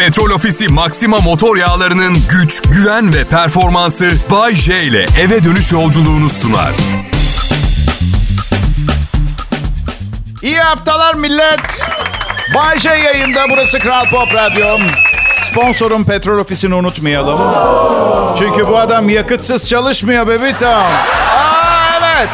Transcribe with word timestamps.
Petrol 0.00 0.30
Ofisi 0.30 0.68
Maxima 0.68 1.16
motor 1.16 1.56
yağlarının 1.56 2.16
güç, 2.30 2.62
güven 2.62 3.14
ve 3.14 3.24
performansı 3.24 4.10
Bay 4.30 4.54
J 4.54 4.82
ile 4.82 5.06
eve 5.20 5.44
dönüş 5.44 5.72
yolculuğunu 5.72 6.30
sunar. 6.30 6.72
İyi 10.42 10.58
haftalar 10.58 11.14
millet. 11.14 11.86
Bay 12.54 12.78
J 12.78 12.88
yayında 12.88 13.40
burası 13.50 13.78
Kral 13.78 14.04
Pop 14.10 14.34
Radyo. 14.34 14.78
Sponsorum 15.50 16.04
Petrol 16.04 16.38
Ofisi'ni 16.38 16.74
unutmayalım. 16.74 17.40
Çünkü 18.38 18.68
bu 18.68 18.78
adam 18.78 19.08
yakıtsız 19.08 19.68
çalışmıyor 19.68 20.28
bebitom. 20.28 20.68
Aa 20.68 21.88
evet. 21.98 22.28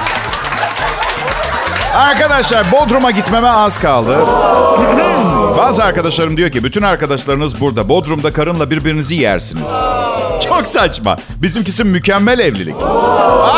Arkadaşlar 1.94 2.72
Bodrum'a 2.72 3.10
gitmeme 3.10 3.48
az 3.48 3.78
kaldı. 3.78 4.18
Bazı 5.66 5.84
arkadaşlarım 5.84 6.36
diyor 6.36 6.50
ki 6.50 6.64
bütün 6.64 6.82
arkadaşlarınız 6.82 7.60
burada. 7.60 7.88
Bodrum'da 7.88 8.32
karınla 8.32 8.70
birbirinizi 8.70 9.14
yersiniz. 9.14 9.64
Çok 10.48 10.66
saçma. 10.66 11.18
Bizimkisi 11.36 11.84
mükemmel 11.84 12.38
evlilik. 12.38 12.74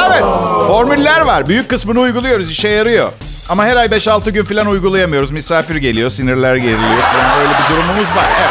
Evet. 0.08 0.22
Formüller 0.66 1.20
var. 1.20 1.48
Büyük 1.48 1.68
kısmını 1.68 2.00
uyguluyoruz. 2.00 2.50
işe 2.50 2.68
yarıyor. 2.68 3.12
Ama 3.48 3.64
her 3.64 3.76
ay 3.76 3.86
5-6 3.86 4.30
gün 4.30 4.44
falan 4.44 4.66
uygulayamıyoruz. 4.66 5.30
Misafir 5.30 5.76
geliyor, 5.76 6.10
sinirler 6.10 6.56
geriliyor 6.56 7.02
falan. 7.12 7.40
Öyle 7.40 7.50
bir 7.50 7.74
durumumuz 7.74 8.16
var. 8.16 8.26
Evet. 8.40 8.50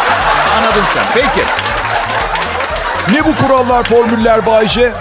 Anladın 0.57 0.83
sen. 0.93 1.03
Peki. 1.13 1.45
Ne 3.13 3.25
bu 3.25 3.35
kurallar, 3.35 3.83
formüller 3.83 4.45
Bayce? 4.45 4.93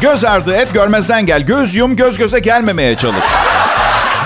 Göz 0.00 0.24
ardı 0.24 0.54
et, 0.54 0.74
görmezden 0.74 1.26
gel. 1.26 1.42
Göz 1.42 1.74
yum, 1.74 1.96
göz 1.96 2.18
göze 2.18 2.38
gelmemeye 2.38 2.96
çalış. 2.96 3.24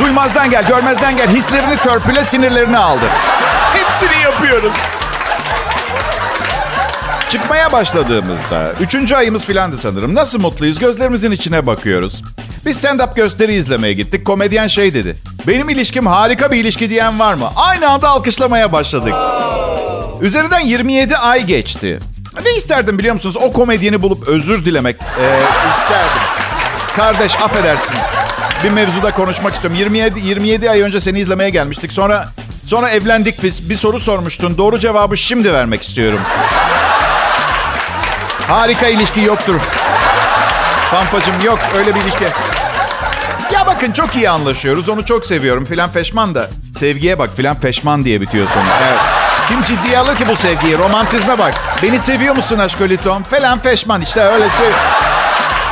Duymazdan 0.00 0.50
gel, 0.50 0.66
görmezden 0.66 1.16
gel. 1.16 1.28
Hislerini 1.28 1.76
törpüle, 1.76 2.24
sinirlerini 2.24 2.78
aldır. 2.78 3.10
Hepsini 3.74 4.22
yapıyoruz. 4.22 4.74
Çıkmaya 7.28 7.72
başladığımızda, 7.72 8.72
üçüncü 8.80 9.14
ayımız 9.14 9.44
filandı 9.44 9.78
sanırım. 9.78 10.14
Nasıl 10.14 10.40
mutluyuz, 10.40 10.78
gözlerimizin 10.78 11.30
içine 11.30 11.66
bakıyoruz. 11.66 12.22
Bir 12.66 12.72
stand-up 12.72 13.14
gösteri 13.14 13.54
izlemeye 13.54 13.92
gittik. 13.92 14.26
Komedyen 14.26 14.66
şey 14.68 14.94
dedi. 14.94 15.16
Benim 15.46 15.68
ilişkim 15.68 16.06
harika 16.06 16.52
bir 16.52 16.56
ilişki 16.56 16.90
diyen 16.90 17.18
var 17.18 17.34
mı? 17.34 17.48
Aynı 17.56 17.90
anda 17.90 18.08
alkışlamaya 18.08 18.72
başladık. 18.72 19.14
Üzerinden 20.20 20.60
27 20.60 21.16
ay 21.16 21.44
geçti. 21.44 21.98
Ne 22.44 22.56
isterdim 22.56 22.98
biliyor 22.98 23.14
musunuz? 23.14 23.36
O 23.36 23.52
komedyeni 23.52 24.02
bulup 24.02 24.28
özür 24.28 24.64
dilemek 24.64 24.96
ee, 25.02 25.40
isterdim. 25.70 26.22
Kardeş 26.96 27.34
affedersin. 27.34 27.94
Bir 28.64 28.70
mevzuda 28.70 29.10
konuşmak 29.10 29.54
istiyorum. 29.54 29.78
27 29.78 30.20
27 30.20 30.70
ay 30.70 30.80
önce 30.80 31.00
seni 31.00 31.20
izlemeye 31.20 31.50
gelmiştik. 31.50 31.92
Sonra 31.92 32.28
sonra 32.68 32.90
evlendik 32.90 33.42
biz. 33.42 33.70
Bir 33.70 33.74
soru 33.74 34.00
sormuştun. 34.00 34.58
Doğru 34.58 34.78
cevabı 34.78 35.16
şimdi 35.16 35.52
vermek 35.52 35.82
istiyorum. 35.82 36.20
Harika 38.48 38.86
ilişki 38.86 39.20
yoktur. 39.20 39.60
Pampacım 40.90 41.34
yok 41.44 41.58
öyle 41.76 41.94
bir 41.94 42.00
ilişki. 42.00 42.24
Ya 43.52 43.66
bakın 43.66 43.92
çok 43.92 44.16
iyi 44.16 44.30
anlaşıyoruz. 44.30 44.88
Onu 44.88 45.04
çok 45.04 45.26
seviyorum 45.26 45.64
filan 45.64 45.90
feşman 45.90 46.34
da. 46.34 46.50
Sevgiye 46.78 47.18
bak 47.18 47.30
filan 47.36 47.60
feşman 47.60 48.04
diye 48.04 48.20
bitiyor 48.20 48.48
sonu. 48.48 48.64
Evet. 48.88 49.00
Kim 49.48 49.62
ciddiye 49.62 49.98
alır 49.98 50.16
ki 50.16 50.24
bu 50.28 50.36
sevgiyi? 50.36 50.78
Romantizme 50.78 51.38
bak. 51.38 51.54
Beni 51.82 51.98
seviyor 51.98 52.36
musun 52.36 52.58
aşkolitom? 52.58 53.22
Falan 53.22 53.58
feşman 53.58 54.00
işte 54.00 54.20
öyle 54.20 54.50
sev 54.50 54.72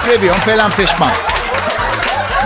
seviyorum 0.04 0.40
falan 0.40 0.70
feşman. 0.70 1.10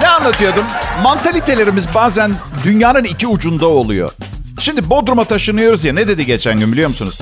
Ne 0.00 0.08
anlatıyordum? 0.08 0.64
Mantalitelerimiz 1.02 1.94
bazen 1.94 2.34
dünyanın 2.64 3.04
iki 3.04 3.26
ucunda 3.26 3.66
oluyor. 3.66 4.10
Şimdi 4.60 4.90
Bodrum'a 4.90 5.24
taşınıyoruz 5.24 5.84
ya 5.84 5.92
ne 5.92 6.08
dedi 6.08 6.26
geçen 6.26 6.58
gün 6.58 6.72
biliyor 6.72 6.88
musunuz? 6.88 7.18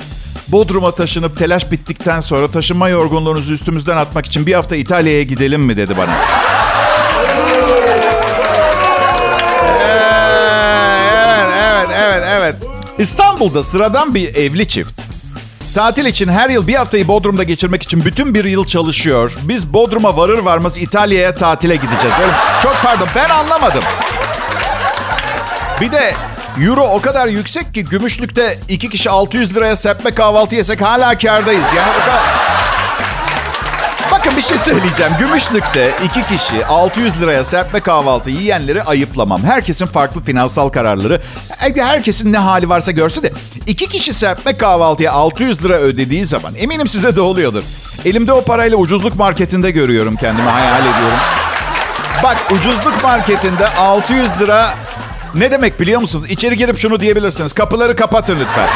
Bodrum'a 0.47 0.91
taşınıp 0.91 1.37
telaş 1.37 1.71
bittikten 1.71 2.21
sonra 2.21 2.51
taşınma 2.51 2.89
yorgunluğunuzu 2.89 3.53
üstümüzden 3.53 3.97
atmak 3.97 4.25
için 4.25 4.45
bir 4.45 4.53
hafta 4.53 4.75
İtalya'ya 4.75 5.23
gidelim 5.23 5.61
mi 5.61 5.77
dedi 5.77 5.97
bana. 5.97 6.17
Evet, 11.15 11.49
evet, 11.63 11.89
evet, 11.95 12.23
evet. 12.27 12.55
İstanbul'da 12.97 13.63
sıradan 13.63 14.15
bir 14.15 14.35
evli 14.35 14.67
çift. 14.67 15.01
Tatil 15.75 16.05
için 16.05 16.27
her 16.27 16.49
yıl 16.49 16.67
bir 16.67 16.75
haftayı 16.75 17.07
Bodrum'da 17.07 17.43
geçirmek 17.43 17.83
için 17.83 18.05
bütün 18.05 18.33
bir 18.33 18.45
yıl 18.45 18.65
çalışıyor. 18.65 19.37
Biz 19.43 19.73
Bodrum'a 19.73 20.17
varır 20.17 20.39
varmaz 20.39 20.77
İtalya'ya 20.77 21.35
tatile 21.35 21.75
gideceğiz. 21.75 22.15
Öyle, 22.21 22.33
çok 22.63 22.75
pardon 22.83 23.07
ben 23.15 23.29
anlamadım. 23.29 23.83
Bir 25.81 25.91
de 25.91 26.13
euro 26.61 26.81
o 26.81 27.01
kadar 27.01 27.27
yüksek 27.27 27.73
ki 27.73 27.83
Gümüşlük'te 27.83 28.59
iki 28.69 28.89
kişi 28.89 29.09
600 29.09 29.55
liraya 29.55 29.75
serpme 29.75 30.11
kahvaltı 30.11 30.55
yesek 30.55 30.81
hala 30.81 31.17
kardayız. 31.17 31.65
Yani 31.75 31.91
o 32.01 32.05
kadar... 32.05 32.21
Bakın 34.11 34.37
bir 34.37 34.41
şey 34.41 34.57
söyleyeceğim. 34.57 35.11
Gümüşlük'te 35.19 35.91
iki 36.05 36.25
kişi 36.25 36.65
600 36.65 37.21
liraya 37.21 37.43
serpme 37.43 37.79
kahvaltı 37.79 38.29
yiyenleri 38.29 38.83
ayıplamam. 38.83 39.43
Herkesin 39.43 39.85
farklı 39.85 40.21
finansal 40.21 40.69
kararları. 40.69 41.21
Herkesin 41.77 42.33
ne 42.33 42.37
hali 42.37 42.69
varsa 42.69 42.91
görsün 42.91 43.23
de. 43.23 43.33
iki 43.67 43.87
kişi 43.87 44.13
serpme 44.13 44.57
kahvaltıya 44.57 45.11
600 45.11 45.63
lira 45.63 45.73
ödediği 45.73 46.25
zaman 46.25 46.55
eminim 46.55 46.87
size 46.87 47.15
de 47.15 47.21
oluyordur. 47.21 47.63
Elimde 48.05 48.33
o 48.33 48.43
parayla 48.43 48.77
ucuzluk 48.77 49.15
marketinde 49.15 49.71
görüyorum 49.71 50.15
kendimi 50.15 50.49
hayal 50.49 50.81
ediyorum. 50.81 51.19
Bak 52.23 52.37
ucuzluk 52.51 53.03
marketinde 53.03 53.67
600 53.69 54.39
lira 54.39 54.75
ne 55.35 55.51
demek 55.51 55.79
biliyor 55.79 56.01
musunuz? 56.01 56.25
İçeri 56.29 56.57
girip 56.57 56.77
şunu 56.77 56.99
diyebilirsiniz. 56.99 57.53
Kapıları 57.53 57.95
kapatın 57.95 58.39
lütfen. 58.39 58.69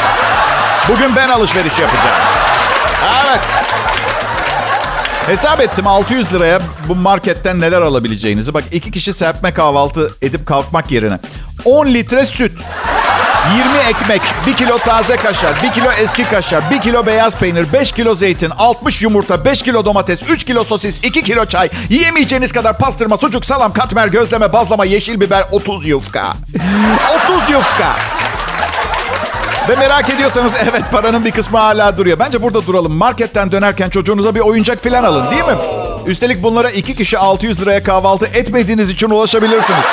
Bugün 0.89 1.15
ben 1.15 1.29
alışveriş 1.29 1.79
yapacağım. 1.79 2.15
Evet. 3.25 3.39
Hesap 5.25 5.61
ettim 5.61 5.87
600 5.87 6.33
liraya 6.33 6.61
bu 6.87 6.95
marketten 6.95 7.61
neler 7.61 7.81
alabileceğinizi. 7.81 8.53
Bak 8.53 8.63
iki 8.71 8.91
kişi 8.91 9.13
serpme 9.13 9.53
kahvaltı 9.53 10.11
edip 10.21 10.45
kalkmak 10.45 10.91
yerine. 10.91 11.19
10 11.65 11.85
litre 11.87 12.25
süt. 12.25 12.59
20 13.51 13.77
ekmek, 13.77 14.21
1 14.47 14.53
kilo 14.53 14.77
taze 14.77 15.15
kaşar, 15.15 15.63
1 15.63 15.71
kilo 15.71 15.91
eski 15.91 16.23
kaşar, 16.23 16.69
1 16.71 16.81
kilo 16.81 17.05
beyaz 17.05 17.37
peynir, 17.37 17.73
5 17.73 17.91
kilo 17.91 18.15
zeytin, 18.15 18.49
60 18.49 19.01
yumurta, 19.01 19.45
5 19.45 19.61
kilo 19.61 19.85
domates, 19.85 20.29
3 20.29 20.43
kilo 20.43 20.63
sosis, 20.63 21.03
2 21.03 21.23
kilo 21.23 21.45
çay, 21.45 21.69
yiyemeyeceğiniz 21.89 22.51
kadar 22.51 22.77
pastırma, 22.77 23.17
sucuk, 23.17 23.45
salam, 23.45 23.73
katmer, 23.73 24.07
gözleme, 24.07 24.53
bazlama, 24.53 24.85
yeşil 24.85 25.21
biber, 25.21 25.45
30 25.51 25.85
yufka. 25.85 26.33
30 27.29 27.49
yufka. 27.49 27.95
Ve 29.69 29.75
merak 29.75 30.09
ediyorsanız 30.09 30.53
evet 30.71 30.83
paranın 30.91 31.25
bir 31.25 31.31
kısmı 31.31 31.57
hala 31.57 31.97
duruyor. 31.97 32.19
Bence 32.19 32.41
burada 32.41 32.65
duralım. 32.67 32.93
Marketten 32.93 33.51
dönerken 33.51 33.89
çocuğunuza 33.89 34.35
bir 34.35 34.39
oyuncak 34.39 34.83
falan 34.83 35.03
alın 35.03 35.31
değil 35.31 35.43
mi? 35.43 35.55
Üstelik 36.05 36.43
bunlara 36.43 36.69
iki 36.69 36.95
kişi 36.95 37.17
600 37.17 37.61
liraya 37.61 37.83
kahvaltı 37.83 38.25
etmediğiniz 38.25 38.89
için 38.89 39.09
ulaşabilirsiniz. 39.09 39.85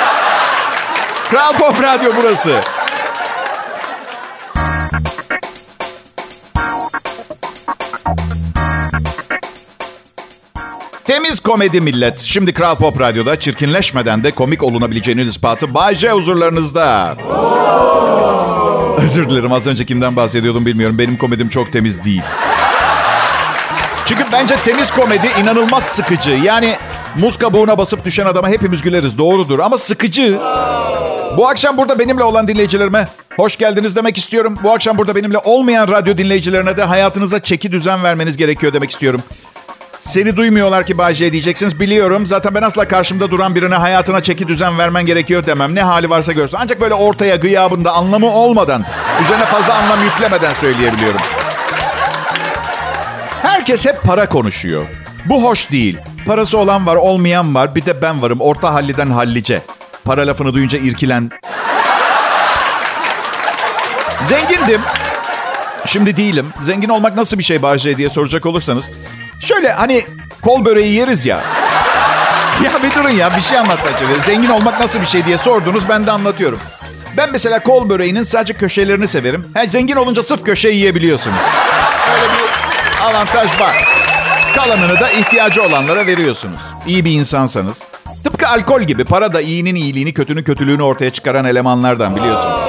Kral 1.29 1.53
Pop 1.53 1.83
Radyo 1.83 2.11
burası. 2.17 2.59
Temiz 11.11 11.39
komedi 11.39 11.81
millet. 11.81 12.19
Şimdi 12.19 12.53
Kral 12.53 12.75
Pop 12.75 12.99
Radyo'da 12.99 13.39
çirkinleşmeden 13.39 14.23
de 14.23 14.31
komik 14.31 14.63
olunabileceğiniz 14.63 15.27
ispatı 15.27 15.73
Bay 15.73 15.95
J 15.95 16.11
huzurlarınızda. 16.11 17.15
Özür 18.97 19.29
dilerim 19.29 19.53
az 19.53 19.67
önce 19.67 19.85
kimden 19.85 20.15
bahsediyordum 20.15 20.65
bilmiyorum. 20.65 20.97
Benim 20.97 21.17
komedim 21.17 21.49
çok 21.49 21.71
temiz 21.71 22.03
değil. 22.03 22.21
Çünkü 24.05 24.25
bence 24.31 24.55
temiz 24.65 24.91
komedi 24.91 25.29
inanılmaz 25.41 25.83
sıkıcı. 25.83 26.31
Yani 26.31 26.77
muz 27.15 27.37
kabuğuna 27.37 27.77
basıp 27.77 28.05
düşen 28.05 28.25
adama 28.25 28.49
hepimiz 28.49 28.81
güleriz. 28.81 29.17
Doğrudur 29.17 29.59
ama 29.59 29.77
sıkıcı. 29.77 30.39
Bu 31.37 31.47
akşam 31.47 31.77
burada 31.77 31.99
benimle 31.99 32.23
olan 32.23 32.47
dinleyicilerime 32.47 33.07
hoş 33.37 33.57
geldiniz 33.57 33.95
demek 33.95 34.17
istiyorum. 34.17 34.57
Bu 34.63 34.71
akşam 34.71 34.97
burada 34.97 35.15
benimle 35.15 35.37
olmayan 35.37 35.87
radyo 35.87 36.17
dinleyicilerine 36.17 36.77
de 36.77 36.83
hayatınıza 36.83 37.39
çeki 37.39 37.71
düzen 37.71 38.03
vermeniz 38.03 38.37
gerekiyor 38.37 38.73
demek 38.73 38.91
istiyorum. 38.91 39.21
Seni 40.01 40.37
duymuyorlar 40.37 40.85
ki 40.85 40.97
Bayce 40.97 41.31
diyeceksiniz. 41.31 41.79
Biliyorum. 41.79 42.27
Zaten 42.27 42.55
ben 42.55 42.61
asla 42.61 42.87
karşımda 42.87 43.31
duran 43.31 43.55
birine 43.55 43.75
hayatına 43.75 44.23
çeki 44.23 44.47
düzen 44.47 44.77
vermen 44.77 45.05
gerekiyor 45.05 45.45
demem. 45.45 45.75
Ne 45.75 45.81
hali 45.83 46.09
varsa 46.09 46.31
görsün. 46.31 46.57
Ancak 46.61 46.81
böyle 46.81 46.93
ortaya 46.93 47.35
gıyabında 47.35 47.91
anlamı 47.93 48.27
olmadan, 48.27 48.83
üzerine 49.21 49.45
fazla 49.45 49.73
anlam 49.73 50.03
yüklemeden 50.03 50.53
söyleyebiliyorum. 50.53 51.21
Herkes 53.41 53.85
hep 53.85 54.03
para 54.03 54.29
konuşuyor. 54.29 54.85
Bu 55.25 55.43
hoş 55.43 55.71
değil. 55.71 55.97
Parası 56.25 56.57
olan 56.57 56.85
var, 56.85 56.95
olmayan 56.95 57.55
var. 57.55 57.75
Bir 57.75 57.85
de 57.85 58.01
ben 58.01 58.21
varım. 58.21 58.41
Orta 58.41 58.73
halliden 58.73 59.09
hallice. 59.09 59.61
Para 60.05 60.27
lafını 60.27 60.53
duyunca 60.53 60.77
irkilen. 60.77 61.31
Zengindim. 64.23 64.81
Şimdi 65.85 66.17
değilim. 66.17 66.53
Zengin 66.61 66.89
olmak 66.89 67.15
nasıl 67.15 67.37
bir 67.37 67.43
şey 67.43 67.61
Bahçe 67.61 67.97
diye 67.97 68.09
soracak 68.09 68.45
olursanız. 68.45 68.89
Şöyle 69.41 69.71
hani 69.71 70.05
kol 70.41 70.65
böreği 70.65 70.93
yeriz 70.93 71.25
ya. 71.25 71.43
Ya 72.63 72.83
bir 72.83 72.95
durun 72.95 73.09
ya 73.09 73.35
bir 73.35 73.41
şey 73.41 73.57
anlatmaya 73.57 73.91
çalışıyorum. 73.97 74.23
Zengin 74.23 74.49
olmak 74.49 74.79
nasıl 74.79 75.01
bir 75.01 75.05
şey 75.05 75.25
diye 75.25 75.37
sordunuz 75.37 75.89
ben 75.89 76.07
de 76.07 76.11
anlatıyorum. 76.11 76.59
Ben 77.17 77.29
mesela 77.31 77.59
kol 77.59 77.89
böreğinin 77.89 78.23
sadece 78.23 78.53
köşelerini 78.53 79.07
severim. 79.07 79.51
He, 79.55 79.69
zengin 79.69 79.95
olunca 79.95 80.23
sırf 80.23 80.45
köşe 80.45 80.69
yiyebiliyorsunuz. 80.69 81.37
avantaj 83.03 83.59
var. 83.59 83.75
Kalanını 84.55 84.99
da 84.99 85.09
ihtiyacı 85.09 85.63
olanlara 85.63 86.05
veriyorsunuz. 86.07 86.59
İyi 86.87 87.05
bir 87.05 87.11
insansanız. 87.11 87.77
Tıpkı 88.23 88.47
alkol 88.47 88.81
gibi 88.81 89.05
para 89.05 89.33
da 89.33 89.41
iyinin 89.41 89.75
iyiliğini, 89.75 90.13
kötünün 90.13 90.43
kötülüğünü 90.43 90.83
ortaya 90.83 91.11
çıkaran 91.11 91.45
elemanlardan 91.45 92.15
biliyorsunuz. 92.15 92.61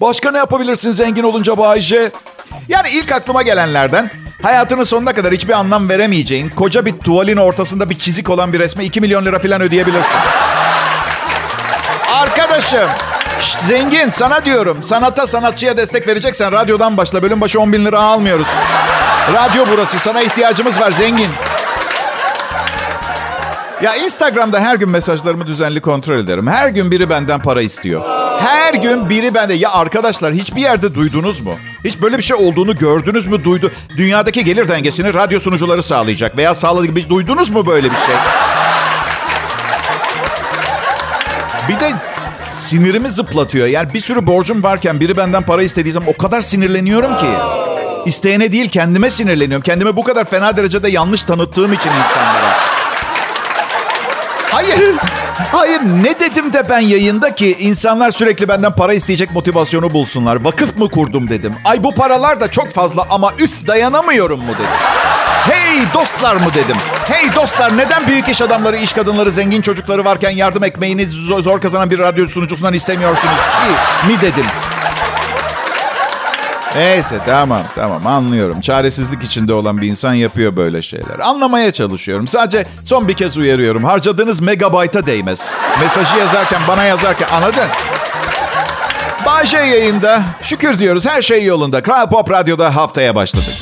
Başka 0.00 0.30
ne 0.30 0.38
yapabilirsin 0.38 0.92
zengin 0.92 1.22
olunca 1.22 1.58
Bayce? 1.58 2.10
Yani 2.68 2.88
ilk 2.90 3.12
aklıma 3.12 3.42
gelenlerden 3.42 4.10
hayatının 4.42 4.84
sonuna 4.84 5.12
kadar 5.12 5.32
hiçbir 5.32 5.52
anlam 5.52 5.88
veremeyeceğin 5.88 6.48
koca 6.48 6.86
bir 6.86 6.92
tuvalin 6.92 7.36
ortasında 7.36 7.90
bir 7.90 7.98
çizik 7.98 8.30
olan 8.30 8.52
bir 8.52 8.58
resme 8.58 8.84
2 8.84 9.00
milyon 9.00 9.24
lira 9.24 9.38
falan 9.38 9.60
ödeyebilirsin. 9.60 10.18
Arkadaşım 12.12 12.90
şş, 13.40 13.54
zengin 13.54 14.10
sana 14.10 14.44
diyorum 14.44 14.84
sanata 14.84 15.26
sanatçıya 15.26 15.76
destek 15.76 16.08
vereceksen 16.08 16.52
radyodan 16.52 16.96
başla 16.96 17.22
bölüm 17.22 17.40
başı 17.40 17.60
10 17.60 17.72
bin 17.72 17.84
lira 17.84 18.00
almıyoruz. 18.00 18.48
Radyo 19.32 19.64
burası 19.72 19.98
sana 19.98 20.22
ihtiyacımız 20.22 20.80
var 20.80 20.90
zengin. 20.90 21.30
Ya 23.82 23.96
Instagram'da 23.96 24.60
her 24.60 24.76
gün 24.76 24.90
mesajlarımı 24.90 25.46
düzenli 25.46 25.80
kontrol 25.80 26.18
ederim. 26.18 26.46
Her 26.46 26.68
gün 26.68 26.90
biri 26.90 27.10
benden 27.10 27.40
para 27.40 27.62
istiyor. 27.62 28.04
Her 28.40 28.74
gün 28.74 29.10
biri 29.10 29.34
bende. 29.34 29.54
Ya 29.54 29.70
arkadaşlar 29.70 30.34
hiçbir 30.34 30.60
yerde 30.60 30.94
duydunuz 30.94 31.40
mu? 31.40 31.54
Hiç 31.86 32.02
böyle 32.02 32.18
bir 32.18 32.22
şey 32.22 32.36
olduğunu 32.36 32.76
gördünüz 32.76 33.26
mü? 33.26 33.44
Duydu. 33.44 33.72
Dünyadaki 33.96 34.44
gelir 34.44 34.68
dengesini 34.68 35.14
radyo 35.14 35.40
sunucuları 35.40 35.82
sağlayacak 35.82 36.36
veya 36.36 36.54
sağladı 36.54 36.86
gibi 36.86 37.08
duydunuz 37.08 37.50
mu 37.50 37.66
böyle 37.66 37.90
bir 37.90 37.96
şey? 37.96 38.14
Bir 41.68 41.80
de 41.80 41.92
sinirimi 42.52 43.08
zıplatıyor. 43.08 43.66
Yani 43.66 43.94
bir 43.94 44.00
sürü 44.00 44.26
borcum 44.26 44.62
varken 44.62 45.00
biri 45.00 45.16
benden 45.16 45.42
para 45.42 45.62
istediği 45.62 45.92
zaman 45.92 46.10
o 46.16 46.16
kadar 46.16 46.40
sinirleniyorum 46.40 47.16
ki. 47.16 47.26
İsteyene 48.06 48.52
değil 48.52 48.70
kendime 48.70 49.10
sinirleniyorum. 49.10 49.62
Kendimi 49.62 49.96
bu 49.96 50.04
kadar 50.04 50.24
fena 50.24 50.56
derecede 50.56 50.88
yanlış 50.88 51.22
tanıttığım 51.22 51.72
için 51.72 51.90
insanlara. 51.90 52.56
Hayır. 54.50 54.94
Hayır 55.38 55.80
ne 55.80 56.20
dedim 56.20 56.52
de 56.52 56.68
ben 56.68 56.78
yayında 56.80 57.34
ki 57.34 57.56
insanlar 57.60 58.10
sürekli 58.10 58.48
benden 58.48 58.72
para 58.72 58.94
isteyecek 58.94 59.32
motivasyonu 59.32 59.94
bulsunlar. 59.94 60.44
Vakıf 60.44 60.78
mı 60.78 60.90
kurdum 60.90 61.30
dedim. 61.30 61.54
Ay 61.64 61.84
bu 61.84 61.94
paralar 61.94 62.40
da 62.40 62.50
çok 62.50 62.72
fazla 62.72 63.06
ama 63.10 63.32
üf 63.38 63.66
dayanamıyorum 63.66 64.40
mu 64.40 64.52
dedim. 64.54 64.70
Hey 65.46 65.82
dostlar 65.94 66.36
mı 66.36 66.54
dedim. 66.54 66.76
Hey 67.08 67.34
dostlar 67.36 67.76
neden 67.76 68.06
büyük 68.06 68.28
iş 68.28 68.42
adamları, 68.42 68.76
iş 68.76 68.92
kadınları, 68.92 69.30
zengin 69.30 69.60
çocukları 69.60 70.04
varken 70.04 70.30
yardım 70.30 70.64
ekmeğini 70.64 71.06
zor, 71.10 71.60
kazanan 71.60 71.90
bir 71.90 71.98
radyo 71.98 72.26
sunucusundan 72.26 72.74
istemiyorsunuz 72.74 73.36
ki 73.36 74.08
mi 74.08 74.20
dedim. 74.20 74.44
Neyse 76.76 77.18
tamam 77.26 77.62
tamam 77.74 78.06
anlıyorum. 78.06 78.60
Çaresizlik 78.60 79.22
içinde 79.22 79.52
olan 79.54 79.80
bir 79.80 79.88
insan 79.88 80.14
yapıyor 80.14 80.56
böyle 80.56 80.82
şeyler. 80.82 81.18
Anlamaya 81.24 81.72
çalışıyorum. 81.72 82.26
Sadece 82.26 82.66
son 82.84 83.08
bir 83.08 83.14
kez 83.14 83.36
uyarıyorum. 83.36 83.84
Harcadığınız 83.84 84.40
megabayta 84.40 85.06
değmez. 85.06 85.50
Mesajı 85.80 86.16
yazarken 86.18 86.60
bana 86.68 86.84
yazarken 86.84 87.28
anladın? 87.28 87.68
Bahçe 89.26 89.56
yayında. 89.56 90.22
Şükür 90.42 90.78
diyoruz 90.78 91.06
her 91.06 91.22
şey 91.22 91.44
yolunda. 91.44 91.82
Kral 91.82 92.08
Pop 92.10 92.30
Radyo'da 92.30 92.76
haftaya 92.76 93.14
başladık. 93.14 93.54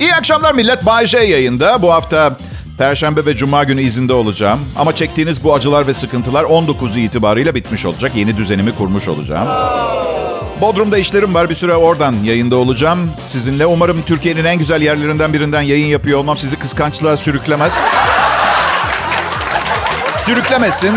İyi 0.00 0.14
akşamlar 0.14 0.54
millet. 0.54 0.86
Bahçe 0.86 1.18
yayında. 1.18 1.82
Bu 1.82 1.92
hafta 1.92 2.36
Perşembe 2.78 3.26
ve 3.26 3.36
Cuma 3.36 3.64
günü 3.64 3.82
izinde 3.82 4.12
olacağım. 4.12 4.60
Ama 4.76 4.94
çektiğiniz 4.96 5.44
bu 5.44 5.54
acılar 5.54 5.86
ve 5.86 5.94
sıkıntılar 5.94 6.44
19'u 6.44 6.98
itibariyle 6.98 7.54
bitmiş 7.54 7.84
olacak. 7.86 8.12
Yeni 8.14 8.36
düzenimi 8.36 8.74
kurmuş 8.74 9.08
olacağım. 9.08 9.48
Bodrum'da 10.60 10.98
işlerim 10.98 11.34
var. 11.34 11.50
Bir 11.50 11.54
süre 11.54 11.74
oradan 11.74 12.14
yayında 12.24 12.56
olacağım. 12.56 13.10
Sizinle 13.26 13.66
umarım 13.66 14.02
Türkiye'nin 14.06 14.44
en 14.44 14.58
güzel 14.58 14.82
yerlerinden 14.82 15.32
birinden 15.32 15.62
yayın 15.62 15.86
yapıyor 15.86 16.18
olmam 16.18 16.36
sizi 16.36 16.56
kıskançlığa 16.56 17.16
sürüklemez. 17.16 17.74
Sürüklemesin. 20.20 20.96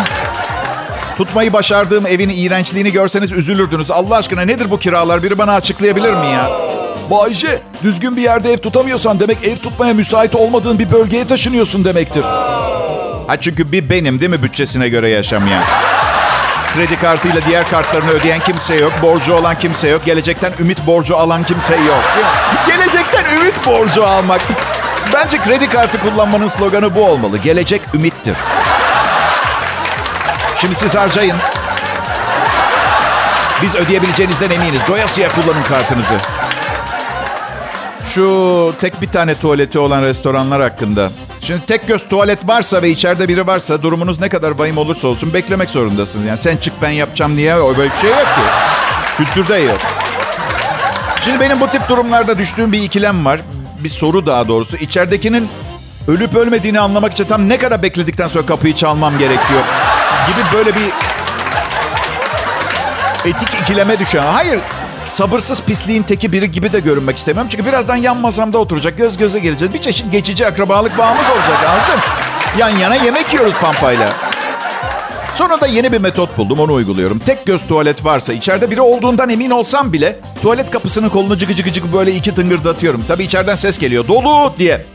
Tutmayı 1.18 1.54
başardığım 1.54 2.08
evin 2.08 2.30
iğrençliğini 2.30 2.92
görseniz 2.92 3.32
üzülürdünüz. 3.32 3.92
Allah 3.92 4.16
aşkına 4.16 4.42
nedir 4.42 4.72
bu 4.72 4.80
kiralar? 4.80 5.24
Biri 5.24 5.38
bana 5.38 5.54
açıklayabilir 5.54 6.14
mi 6.14 6.26
ya? 6.26 6.65
Bayce, 7.12 7.62
düzgün 7.84 8.18
bir 8.18 8.22
yerde 8.22 8.54
ev 8.54 8.58
tutamıyorsan 8.58 9.20
demek 9.20 9.44
ev 9.48 9.58
tutmaya 9.58 9.94
müsait 9.94 10.36
olmadığın 10.36 10.80
bir 10.80 10.92
bölgeye 10.92 11.28
taşınıyorsun 11.28 11.86
demektir. 11.86 12.24
Ha 13.28 13.38
çünkü 13.42 13.72
bir 13.72 13.90
benim 13.90 14.20
değil 14.20 14.32
mi 14.32 14.44
bütçesine 14.44 14.90
göre 14.90 15.10
yaşamayan? 15.10 15.64
Kredi 16.76 17.00
kartıyla 17.00 17.42
diğer 17.50 17.70
kartlarını 17.70 18.12
ödeyen 18.12 18.40
kimse 18.40 18.76
yok. 18.76 18.94
Borcu 19.02 19.34
olan 19.34 19.60
kimse 19.60 19.88
yok. 19.88 20.06
Gelecekten 20.06 20.54
ümit 20.60 20.88
borcu 20.88 21.18
alan 21.18 21.44
kimse 21.44 21.76
yok. 21.76 22.04
Gelecekten 22.68 23.26
ümit 23.36 23.66
borcu 23.66 24.06
almak. 24.06 24.42
Bence 25.14 25.38
kredi 25.38 25.70
kartı 25.70 26.00
kullanmanın 26.00 26.48
sloganı 26.48 26.96
bu 26.96 27.06
olmalı. 27.06 27.38
Gelecek 27.38 27.82
ümittir. 27.94 28.36
Şimdi 30.58 30.76
siz 30.76 30.96
harcayın. 30.96 31.38
Biz 33.62 33.76
ödeyebileceğinizden 33.76 34.50
eminiz. 34.50 34.88
Doyasıya 34.88 35.30
kullanın 35.30 35.64
kartınızı. 35.64 36.16
Şu 38.16 38.74
tek 38.82 39.02
bir 39.02 39.08
tane 39.08 39.36
tuvaleti 39.36 39.80
olan 39.80 40.02
restoranlar 40.02 40.62
hakkında. 40.62 41.12
Şimdi 41.42 41.66
tek 41.66 41.88
göz 41.88 42.08
tuvalet 42.08 42.48
varsa 42.48 42.82
ve 42.82 42.90
içeride 42.90 43.28
biri 43.28 43.48
varsa 43.48 43.82
durumunuz 43.82 44.20
ne 44.20 44.30
kadar 44.30 44.52
vahim 44.52 44.78
olursa 44.78 45.08
olsun 45.08 45.34
beklemek 45.34 45.70
zorundasınız. 45.70 46.26
Yani 46.26 46.38
sen 46.38 46.58
çık 46.58 46.74
ben 46.82 46.90
yapacağım 46.90 47.38
diye 47.38 47.56
böyle 47.56 47.92
bir 47.92 47.96
şey 47.96 48.10
yok 48.10 48.26
ki. 48.26 48.42
Kültürde 49.18 49.56
yok. 49.56 49.78
Şimdi 51.24 51.40
benim 51.40 51.60
bu 51.60 51.68
tip 51.68 51.90
durumlarda 51.90 52.38
düştüğüm 52.38 52.72
bir 52.72 52.84
ikilem 52.84 53.26
var. 53.26 53.42
Bir 53.80 53.90
soru 53.90 54.26
daha 54.26 54.48
doğrusu. 54.48 54.78
İçeridekinin 54.78 55.50
ölüp 56.08 56.36
ölmediğini 56.36 56.80
anlamak 56.80 57.14
için 57.14 57.26
tam 57.26 57.50
ne 57.50 57.58
kadar 57.58 57.84
bekledikten 57.84 58.28
sonra 58.28 58.46
kapıyı 58.46 58.76
çalmam 58.76 59.18
gerekiyor 59.20 59.64
gibi 60.28 60.58
böyle 60.58 60.76
bir 60.76 60.92
etik 63.30 63.62
ikileme 63.62 64.00
düşen. 64.00 64.26
Hayır 64.26 64.60
sabırsız 65.08 65.62
pisliğin 65.62 66.04
teki 66.04 66.32
biri 66.32 66.52
gibi 66.52 66.74
de 66.74 66.80
görünmek 66.80 67.18
istemiyorum. 67.18 67.50
Çünkü 67.52 67.66
birazdan 67.66 67.96
yan 67.96 68.18
masamda 68.18 68.58
oturacak, 68.58 68.98
göz 68.98 69.18
göze 69.18 69.40
geleceğiz. 69.40 69.74
Bir 69.74 69.82
çeşit 69.82 70.12
geçici 70.12 70.48
akrabalık 70.48 70.98
bağımız 70.98 71.26
olacak 71.30 71.66
anladın? 71.70 72.02
Yan 72.58 72.70
yana 72.70 72.96
yemek 72.96 73.34
yiyoruz 73.34 73.54
pampayla. 73.62 74.14
Sonra 75.36 75.62
da 75.62 75.68
yeni 75.68 75.92
bir 75.92 76.02
metot 76.02 76.38
buldum, 76.38 76.60
onu 76.60 76.74
uyguluyorum. 76.74 77.20
Tek 77.20 77.46
göz 77.46 77.68
tuvalet 77.68 78.06
varsa, 78.06 78.34
içeride 78.34 78.72
biri 78.72 78.82
olduğundan 78.82 79.30
emin 79.30 79.50
olsam 79.50 79.94
bile... 79.94 80.20
...tuvalet 80.42 80.72
kapısının 80.72 81.10
kolunu 81.10 81.38
cıgı 81.38 81.56
cıgı 81.56 81.72
cıgı 81.72 81.94
böyle 81.94 82.12
iki 82.14 82.36
tıngırdatıyorum. 82.36 83.04
Tabii 83.08 83.24
içeriden 83.24 83.56
ses 83.56 83.80
geliyor, 83.80 84.08
dolu 84.08 84.54
diye. 84.58 84.86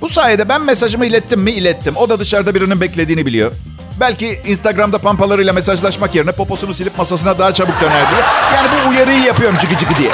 Bu 0.00 0.08
sayede 0.08 0.48
ben 0.48 0.62
mesajımı 0.62 1.06
ilettim 1.06 1.40
mi 1.40 1.50
ilettim. 1.50 1.96
O 1.96 2.08
da 2.08 2.20
dışarıda 2.20 2.54
birinin 2.54 2.80
beklediğini 2.80 3.26
biliyor. 3.26 3.52
Belki 4.00 4.40
Instagram'da 4.46 4.98
pampalarıyla 4.98 5.52
mesajlaşmak 5.52 6.14
yerine 6.14 6.32
poposunu 6.32 6.74
silip 6.74 6.98
masasına 6.98 7.38
daha 7.38 7.54
çabuk 7.54 7.80
döner 7.80 8.10
diye. 8.10 8.20
Yani 8.54 8.68
bu 8.86 8.90
uyarıyı 8.90 9.22
yapıyorum 9.22 9.58
cıgı 9.60 9.76
cıgı 9.78 9.96
diye. 9.96 10.10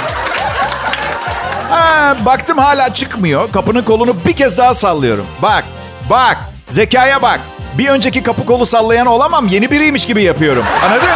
Ha, 1.71 2.17
baktım 2.27 2.59
hala 2.59 2.95
çıkmıyor. 2.95 3.53
Kapının 3.53 3.83
kolunu 3.83 4.17
bir 4.27 4.33
kez 4.33 4.59
daha 4.59 4.75
sallıyorum. 4.75 5.27
Bak, 5.43 5.65
bak, 6.11 6.39
zekaya 6.71 7.23
bak. 7.23 7.41
Bir 7.79 7.89
önceki 7.89 8.23
kapı 8.23 8.47
kolu 8.47 8.67
sallayan 8.67 9.07
olamam. 9.07 9.47
Yeni 9.47 9.71
biriymiş 9.71 10.07
gibi 10.07 10.23
yapıyorum. 10.23 10.65
Anladın? 10.85 11.09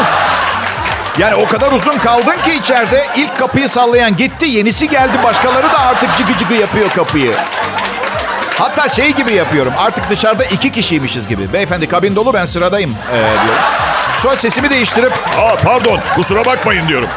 Yani 1.19 1.35
o 1.35 1.47
kadar 1.47 1.73
uzun 1.73 1.99
kaldın 1.99 2.37
ki 2.45 2.55
içeride 2.61 3.05
ilk 3.17 3.39
kapıyı 3.39 3.69
sallayan 3.69 4.17
gitti. 4.17 4.47
Yenisi 4.47 4.89
geldi. 4.89 5.19
Başkaları 5.23 5.73
da 5.73 5.81
artık 5.81 6.17
cıgı 6.19 6.39
cıgı 6.39 6.55
yapıyor 6.55 6.91
kapıyı. 6.91 7.33
Hatta 8.59 8.89
şey 8.89 9.11
gibi 9.13 9.33
yapıyorum. 9.33 9.73
Artık 9.79 10.11
dışarıda 10.11 10.45
iki 10.45 10.73
kişiymişiz 10.73 11.29
gibi. 11.29 11.53
Beyefendi 11.53 11.89
kabin 11.89 12.17
dolu 12.17 12.35
ben 12.35 12.45
sıradayım 12.45 12.95
ee, 13.13 13.15
diyorum. 13.17 13.63
Sonra 14.23 14.37
sesimi 14.37 14.71
değiştirip 14.71 15.13
Aa 15.39 15.57
pardon 15.65 16.01
kusura 16.15 16.45
bakmayın 16.45 16.89
diyorum. 16.89 17.09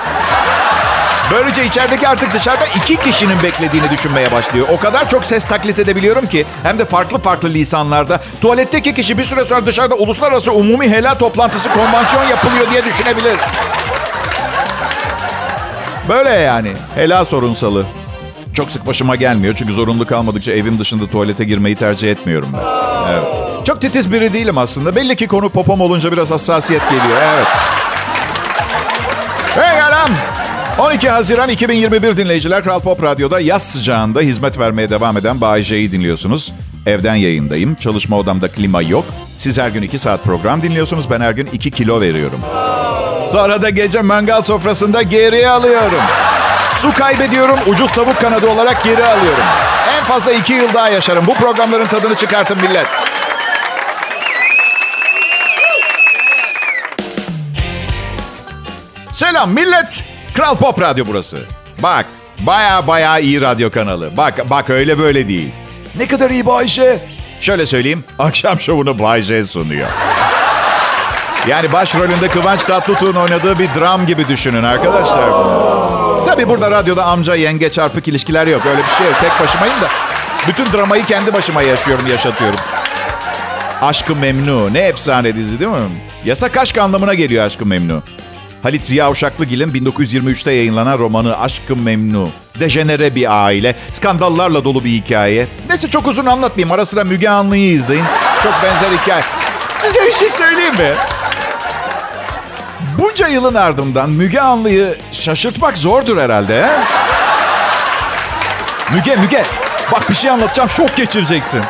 böylece 1.32 1.66
içerideki 1.66 2.08
artık 2.08 2.34
dışarıda 2.34 2.66
iki 2.66 2.96
kişinin 2.96 3.44
beklediğini 3.44 3.90
düşünmeye 3.90 4.32
başlıyor. 4.32 4.68
O 4.72 4.80
kadar 4.80 5.10
çok 5.10 5.26
ses 5.26 5.46
taklit 5.46 5.80
edebiliyorum 5.80 6.28
ki 6.28 6.46
hem 6.64 6.80
de 6.80 6.86
farklı 6.86 7.20
farklı 7.20 7.50
lisanlarda. 7.50 8.20
Tuvaletteki 8.42 8.94
kişi 8.94 9.18
bir 9.18 9.24
süre 9.24 9.46
sonra 9.46 9.66
dışarıda 9.66 9.96
uluslararası 9.96 10.52
umumi 10.52 10.90
helal 10.90 11.16
toplantısı 11.16 11.70
konvansiyon 11.74 12.24
yapılıyor 12.24 12.72
diye 12.72 12.86
düşünebilir. 12.86 13.38
Böyle 16.10 16.30
yani. 16.30 16.74
Helal 16.96 17.26
sorunsalı. 17.26 17.86
Çok 18.60 18.72
sık 18.72 18.88
başıma 18.88 19.16
gelmiyor 19.16 19.56
çünkü 19.56 19.74
zorunlu 19.74 20.06
kalmadıkça 20.06 20.52
evim 20.52 20.80
dışında 20.80 21.08
tuvalete 21.08 21.44
girmeyi 21.44 21.76
tercih 21.76 22.12
etmiyorum 22.12 22.50
ben. 22.54 22.60
Evet. 23.12 23.24
Çok 23.66 23.82
titiz 23.82 24.12
biri 24.12 24.34
değilim 24.34 24.58
aslında. 24.58 24.96
Belli 24.96 25.16
ki 25.16 25.28
konu 25.28 25.50
popom 25.50 25.82
olunca 25.82 26.12
biraz 26.12 26.32
hassasiyet 26.32 26.82
geliyor. 26.90 27.22
Evet. 27.22 27.48
Hey 29.56 29.82
alam! 29.82 30.10
12 30.80 31.10
Haziran 31.10 31.50
2021 31.50 32.18
dinleyiciler 32.18 32.64
Kral 32.64 32.80
Pop 32.80 33.04
Radyo'da 33.04 33.40
yaz 33.40 33.64
sıcağında 33.64 34.22
hizmet 34.22 34.60
vermeye 34.60 34.90
devam 34.90 35.18
eden 35.18 35.42
Bay 35.42 35.62
J'yi 35.62 35.92
dinliyorsunuz. 35.92 36.54
Evden 36.86 37.16
yayındayım. 37.16 37.76
Çalışma 37.76 38.18
odamda 38.18 38.48
klima 38.48 38.82
yok. 38.82 39.06
Siz 39.38 39.58
her 39.58 39.70
gün 39.70 39.82
2 39.82 40.00
saat 40.00 40.24
program 40.24 40.64
dinliyorsunuz. 40.64 41.10
Ben 41.10 41.22
her 41.22 41.32
gün 41.32 41.50
2 41.54 41.72
kilo 41.72 42.02
veriyorum. 42.02 42.40
Sonra 43.28 43.62
da 43.62 43.70
gece 43.70 44.02
mangal 44.02 44.42
sofrasında 44.42 45.02
geriye 45.02 45.50
alıyorum. 45.50 46.02
Su 46.82 46.94
kaybediyorum, 46.94 47.60
ucuz 47.68 47.92
tavuk 47.92 48.22
kanadı 48.22 48.50
olarak 48.50 48.84
geri 48.84 49.06
alıyorum. 49.06 49.44
En 49.98 50.04
fazla 50.04 50.32
iki 50.32 50.54
yıl 50.54 50.74
daha 50.74 50.90
yaşarım. 50.90 51.28
Bu 51.28 51.34
programların 51.34 51.86
tadını 51.86 52.16
çıkartın 52.16 52.58
millet. 52.62 52.86
Selam 59.12 59.52
millet. 59.52 60.06
Kral 60.34 60.56
Pop 60.58 60.82
Radyo 60.82 61.06
burası. 61.08 61.40
Bak, 61.84 62.06
baya 62.40 62.88
baya 62.88 63.20
iyi 63.20 63.42
radyo 63.42 63.72
kanalı. 63.72 64.18
Bak, 64.18 64.50
bak 64.50 64.70
öyle 64.70 65.00
böyle 65.00 65.28
değil. 65.28 65.52
Ne 65.96 66.08
kadar 66.08 66.30
iyi 66.30 66.46
Bayşe. 66.46 67.00
Şöyle 67.42 67.66
söyleyeyim, 67.66 68.04
akşam 68.20 68.60
şovunu 68.60 69.00
Bay 69.00 69.22
J 69.22 69.44
sunuyor. 69.44 69.90
Yani 71.48 71.74
başrolünde 71.74 72.28
Kıvanç 72.28 72.66
Tatlıtuğ'un 72.66 73.16
oynadığı 73.16 73.60
bir 73.60 73.70
dram 73.80 74.06
gibi 74.06 74.28
düşünün 74.28 74.64
arkadaşlar 74.64 75.32
bunu. 75.32 75.79
Tabii 76.30 76.50
burada 76.50 76.72
radyoda 76.72 77.06
amca 77.06 77.36
yenge 77.36 77.72
çarpık 77.72 78.08
ilişkiler 78.08 78.48
yok. 78.48 78.66
Öyle 78.66 78.84
bir 78.84 78.90
şey 78.98 79.06
yok. 79.06 79.16
Tek 79.22 79.32
başımayım 79.40 79.82
da 79.82 79.88
bütün 80.48 80.74
dramayı 80.74 81.06
kendi 81.06 81.34
başıma 81.34 81.62
yaşıyorum, 81.62 82.08
yaşatıyorum. 82.08 82.60
Aşkı 83.82 84.16
Memnu. 84.16 84.74
Ne 84.74 84.80
efsane 84.80 85.36
dizi 85.36 85.60
değil 85.60 85.72
mi? 85.72 85.78
Yasak 86.26 86.58
aşk 86.58 86.78
anlamına 86.78 87.14
geliyor 87.14 87.46
Aşkı 87.46 87.66
Memnu. 87.66 88.02
Halit 88.64 88.86
Ziya 88.86 89.12
Uşaklıgil'in 89.12 89.72
1923'te 89.72 90.52
yayınlanan 90.52 90.98
romanı 91.00 91.40
Aşkı 91.40 91.76
Memnu. 91.76 92.30
Dejenere 92.60 93.16
bir 93.16 93.46
aile, 93.46 93.76
skandallarla 93.94 94.64
dolu 94.64 94.84
bir 94.84 94.90
hikaye. 94.90 95.48
Neyse 95.70 95.90
çok 95.90 96.08
uzun 96.08 96.26
anlatmayayım. 96.26 96.72
Ara 96.72 96.86
sıra 96.86 97.04
Müge 97.04 97.30
Anlı'yı 97.30 97.72
izleyin. 97.72 98.06
Çok 98.44 98.54
benzer 98.64 98.92
hikaye. 99.02 99.24
Size 99.78 100.00
bir 100.06 100.12
şey 100.12 100.28
söyleyeyim 100.30 100.76
mi? 100.76 100.94
Bunca 103.00 103.28
yılın 103.28 103.56
ardından 103.56 104.10
Müge 104.10 104.40
Anlı'yı 104.40 104.98
şaşırtmak 105.12 105.78
zordur 105.78 106.18
herhalde. 106.18 106.64
He? 106.64 106.70
Müge, 108.94 109.16
Müge. 109.16 109.44
Bak 109.92 110.10
bir 110.10 110.16
şey 110.16 110.30
anlatacağım. 110.30 110.70
Şok 110.70 110.96
geçireceksin. 110.96 111.62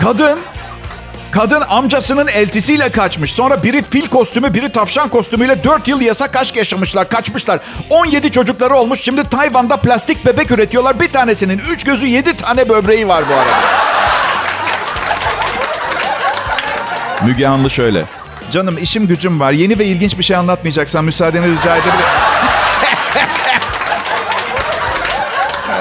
Kadın 0.00 0.38
Kadın 1.30 1.60
amcasının 1.60 2.28
eltisiyle 2.28 2.88
kaçmış. 2.88 3.34
Sonra 3.34 3.62
biri 3.62 3.82
fil 3.82 4.06
kostümü, 4.06 4.54
biri 4.54 4.72
tavşan 4.72 5.08
kostümüyle 5.08 5.64
4 5.64 5.88
yıl 5.88 6.00
yasak 6.00 6.36
aşk 6.36 6.56
yaşamışlar, 6.56 7.08
kaçmışlar. 7.08 7.60
17 7.90 8.30
çocukları 8.30 8.74
olmuş. 8.74 9.00
Şimdi 9.02 9.28
Tayvan'da 9.28 9.76
plastik 9.76 10.26
bebek 10.26 10.50
üretiyorlar. 10.50 11.00
Bir 11.00 11.08
tanesinin 11.08 11.58
3 11.58 11.84
gözü 11.84 12.06
7 12.06 12.36
tane 12.36 12.68
böbreği 12.68 13.08
var 13.08 13.24
bu 13.30 13.34
arada. 13.34 13.56
Müge 17.26 17.46
Anlı 17.46 17.70
şöyle. 17.70 18.04
Canım 18.54 18.78
işim 18.78 19.06
gücüm 19.06 19.40
var. 19.40 19.52
Yeni 19.52 19.78
ve 19.78 19.84
ilginç 19.84 20.18
bir 20.18 20.22
şey 20.22 20.36
anlatmayacaksan 20.36 21.04
müsaadeni 21.04 21.46
rica 21.46 21.76
edebilirim. 21.76 22.08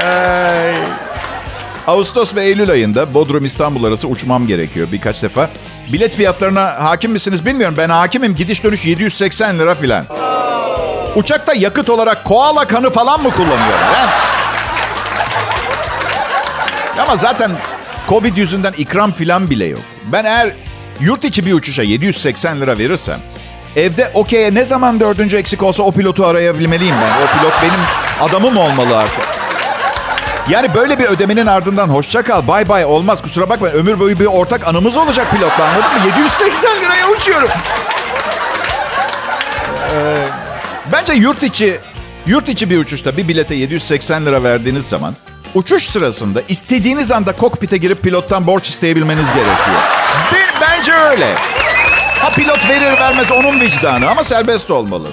Ay. 0.04 0.76
Ağustos 1.88 2.36
ve 2.36 2.44
Eylül 2.44 2.70
ayında 2.72 3.14
Bodrum 3.14 3.46
İstanbul 3.46 3.84
arası 3.84 4.08
uçmam 4.08 4.48
gerekiyor 4.48 4.88
birkaç 4.92 5.24
defa. 5.24 5.50
Bilet 5.94 6.16
fiyatlarına 6.16 6.84
hakim 6.84 7.12
misiniz 7.12 7.46
bilmiyorum. 7.46 7.76
Ben 7.78 7.90
hakimim. 7.90 8.36
Gidiş 8.36 8.64
dönüş 8.64 8.86
780 8.86 9.60
lira 9.60 9.76
filan. 9.76 10.06
Uçakta 11.16 11.54
yakıt 11.54 11.90
olarak 11.90 12.26
koala 12.26 12.68
kanı 12.68 12.90
falan 12.90 13.22
mı 13.22 13.32
kullanıyorlar? 13.32 14.08
He? 16.96 17.02
Ama 17.02 17.16
zaten 17.16 17.52
Covid 18.10 18.38
yüzünden 18.38 18.74
ikram 18.78 19.12
filan 19.12 19.50
bile 19.50 19.66
yok. 19.66 19.82
Ben 20.12 20.26
eğer 20.26 20.54
yurt 21.00 21.24
içi 21.24 21.46
bir 21.46 21.54
uçuşa 21.54 21.84
780 21.84 22.62
lira 22.62 22.78
verirsem 22.78 23.20
evde 23.76 24.12
okey'e 24.14 24.54
ne 24.54 24.64
zaman 24.64 25.00
dördüncü 25.00 25.38
eksik 25.38 25.64
olsa 25.64 25.84
o 25.84 25.92
pilotu 25.92 26.26
arayabilmeliyim 26.26 26.96
ben. 26.96 27.24
O 27.24 27.40
pilot 27.40 27.54
benim 27.62 27.80
adamım 28.22 28.58
olmalı 28.58 28.98
artık. 28.98 29.26
Yani 30.50 30.76
böyle 30.76 31.00
bir 31.00 31.06
ödemenin 31.06 31.46
ardından 31.46 31.88
hoşça 31.88 32.22
kal, 32.22 32.48
bay 32.48 32.70
bay 32.70 32.86
olmaz. 32.86 33.22
Kusura 33.22 33.50
bakma 33.50 33.68
ömür 33.68 34.00
boyu 34.00 34.20
bir 34.20 34.26
ortak 34.26 34.68
anımız 34.68 34.98
olacak 34.98 35.32
pilotla 35.32 35.64
anladın 35.64 35.92
mı? 35.92 36.08
780 36.08 36.82
liraya 36.82 37.10
uçuyorum. 37.10 37.50
Ee, 39.94 40.16
bence 40.92 41.14
yurt 41.14 41.44
içi 41.44 41.80
yurt 42.26 42.50
içi 42.50 42.70
bir 42.70 42.78
uçuşta 42.78 43.18
bir 43.18 43.28
bilete 43.28 43.56
780 43.56 44.26
lira 44.26 44.44
verdiğiniz 44.44 44.90
zaman 44.90 45.14
uçuş 45.56 45.84
sırasında 45.84 46.42
istediğiniz 46.50 47.12
anda 47.12 47.32
kokpite 47.32 47.78
girip 47.78 48.02
pilottan 48.04 48.48
borç 48.48 48.70
isteyebilmeniz 48.70 49.26
gerekiyor. 49.28 49.82
Bir, 50.32 50.62
bence 50.62 50.94
öyle. 50.94 51.34
Ha 52.20 52.30
pilot 52.30 52.70
verir 52.70 53.00
vermez 53.00 53.32
onun 53.32 53.60
vicdanı 53.62 54.10
ama 54.10 54.24
serbest 54.24 54.72
olmalı. 54.72 55.08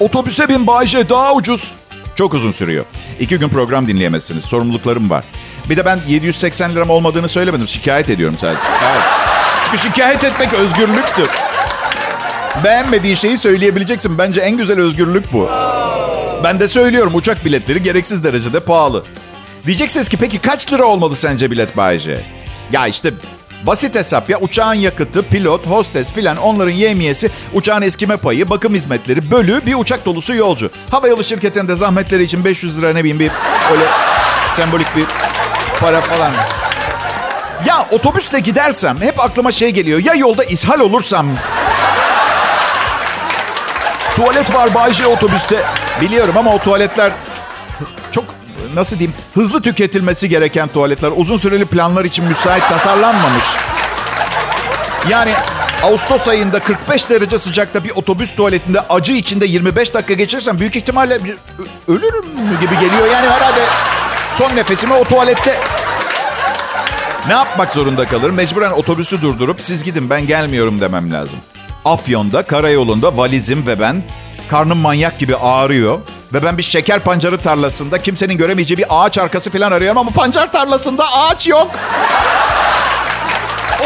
Otobüse 0.00 0.48
bin 0.48 0.66
Bayşe 0.66 1.08
daha 1.08 1.34
ucuz. 1.34 1.72
Çok 2.16 2.34
uzun 2.34 2.50
sürüyor. 2.50 2.84
İki 3.20 3.38
gün 3.38 3.48
program 3.48 3.88
dinleyemezsiniz. 3.88 4.44
Sorumluluklarım 4.44 5.10
var. 5.10 5.24
Bir 5.68 5.76
de 5.76 5.84
ben 5.84 6.00
780 6.08 6.74
liram 6.74 6.90
olmadığını 6.90 7.28
söylemedim. 7.28 7.68
Şikayet 7.68 8.10
ediyorum 8.10 8.36
sadece. 8.38 8.60
Evet. 8.92 9.02
Çünkü 9.64 9.78
şikayet 9.78 10.24
etmek 10.24 10.52
özgürlüktür. 10.52 11.28
Beğenmediğin 12.64 13.14
şeyi 13.14 13.38
söyleyebileceksin. 13.38 14.18
Bence 14.18 14.40
en 14.40 14.56
güzel 14.56 14.80
özgürlük 14.80 15.32
bu. 15.32 15.50
Ben 16.44 16.60
de 16.60 16.68
söylüyorum 16.68 17.14
uçak 17.14 17.44
biletleri 17.44 17.82
gereksiz 17.82 18.24
derecede 18.24 18.60
pahalı. 18.60 19.04
Diyeceksiniz 19.66 20.08
ki 20.08 20.16
peki 20.16 20.38
kaç 20.38 20.72
lira 20.72 20.84
olmalı 20.84 21.16
sence 21.16 21.50
bilet 21.50 21.76
Bayce? 21.76 22.24
Ya 22.72 22.86
işte 22.86 23.12
basit 23.66 23.94
hesap 23.94 24.30
ya 24.30 24.38
uçağın 24.38 24.74
yakıtı, 24.74 25.22
pilot, 25.22 25.66
hostes 25.66 26.12
filan 26.12 26.36
onların 26.36 26.72
yemiyesi, 26.72 27.30
uçağın 27.54 27.82
eskime 27.82 28.16
payı, 28.16 28.50
bakım 28.50 28.74
hizmetleri 28.74 29.30
bölü 29.30 29.66
bir 29.66 29.74
uçak 29.74 30.06
dolusu 30.06 30.34
yolcu. 30.34 30.70
Havayolu 30.90 31.24
şirketinde 31.24 31.76
zahmetleri 31.76 32.22
için 32.22 32.44
500 32.44 32.78
lira 32.78 32.92
ne 32.92 32.98
bileyim 32.98 33.20
bir 33.20 33.30
öyle 33.72 33.84
sembolik 34.56 34.96
bir 34.96 35.04
para 35.80 36.00
falan. 36.00 36.32
Ya 37.66 37.86
otobüsle 37.90 38.40
gidersem 38.40 39.00
hep 39.00 39.20
aklıma 39.20 39.52
şey 39.52 39.70
geliyor. 39.70 40.00
Ya 40.04 40.14
yolda 40.14 40.44
ishal 40.44 40.80
olursam 40.80 41.26
Tuvalet 44.16 44.54
var 44.54 44.74
Bayşe 44.74 45.06
otobüste. 45.06 45.64
Biliyorum 46.00 46.36
ama 46.36 46.54
o 46.54 46.58
tuvaletler 46.58 47.12
çok 48.12 48.24
nasıl 48.74 48.98
diyeyim 48.98 49.16
hızlı 49.34 49.62
tüketilmesi 49.62 50.28
gereken 50.28 50.68
tuvaletler. 50.68 51.12
Uzun 51.16 51.36
süreli 51.36 51.64
planlar 51.64 52.04
için 52.04 52.24
müsait 52.24 52.68
tasarlanmamış. 52.68 53.44
Yani 55.08 55.32
Ağustos 55.82 56.28
ayında 56.28 56.60
45 56.60 57.10
derece 57.10 57.38
sıcakta 57.38 57.84
bir 57.84 57.90
otobüs 57.90 58.34
tuvaletinde 58.34 58.80
acı 58.80 59.12
içinde 59.12 59.46
25 59.46 59.94
dakika 59.94 60.14
geçirsem 60.14 60.60
büyük 60.60 60.76
ihtimalle 60.76 61.18
ölürüm 61.88 62.24
gibi 62.60 62.74
geliyor. 62.74 63.06
Yani 63.12 63.28
herhalde 63.28 63.60
son 64.34 64.56
nefesimi 64.56 64.92
o 64.94 65.04
tuvalette 65.04 65.60
ne 67.26 67.32
yapmak 67.32 67.70
zorunda 67.70 68.06
kalırım? 68.06 68.34
Mecburen 68.34 68.70
otobüsü 68.70 69.22
durdurup 69.22 69.60
siz 69.60 69.84
gidin 69.84 70.10
ben 70.10 70.26
gelmiyorum 70.26 70.80
demem 70.80 71.12
lazım. 71.12 71.38
Afyon'da, 71.84 72.42
karayolunda 72.42 73.16
valizim 73.16 73.66
ve 73.66 73.80
ben 73.80 74.02
karnım 74.50 74.78
manyak 74.78 75.18
gibi 75.18 75.36
ağrıyor. 75.36 75.98
Ve 76.32 76.42
ben 76.42 76.58
bir 76.58 76.62
şeker 76.62 77.00
pancarı 77.00 77.38
tarlasında 77.38 77.98
kimsenin 78.02 78.38
göremeyeceği 78.38 78.78
bir 78.78 78.86
ağaç 78.90 79.18
arkası 79.18 79.50
falan 79.50 79.72
arıyorum 79.72 79.98
ama 79.98 80.10
pancar 80.10 80.52
tarlasında 80.52 81.04
ağaç 81.14 81.48
yok. 81.48 81.70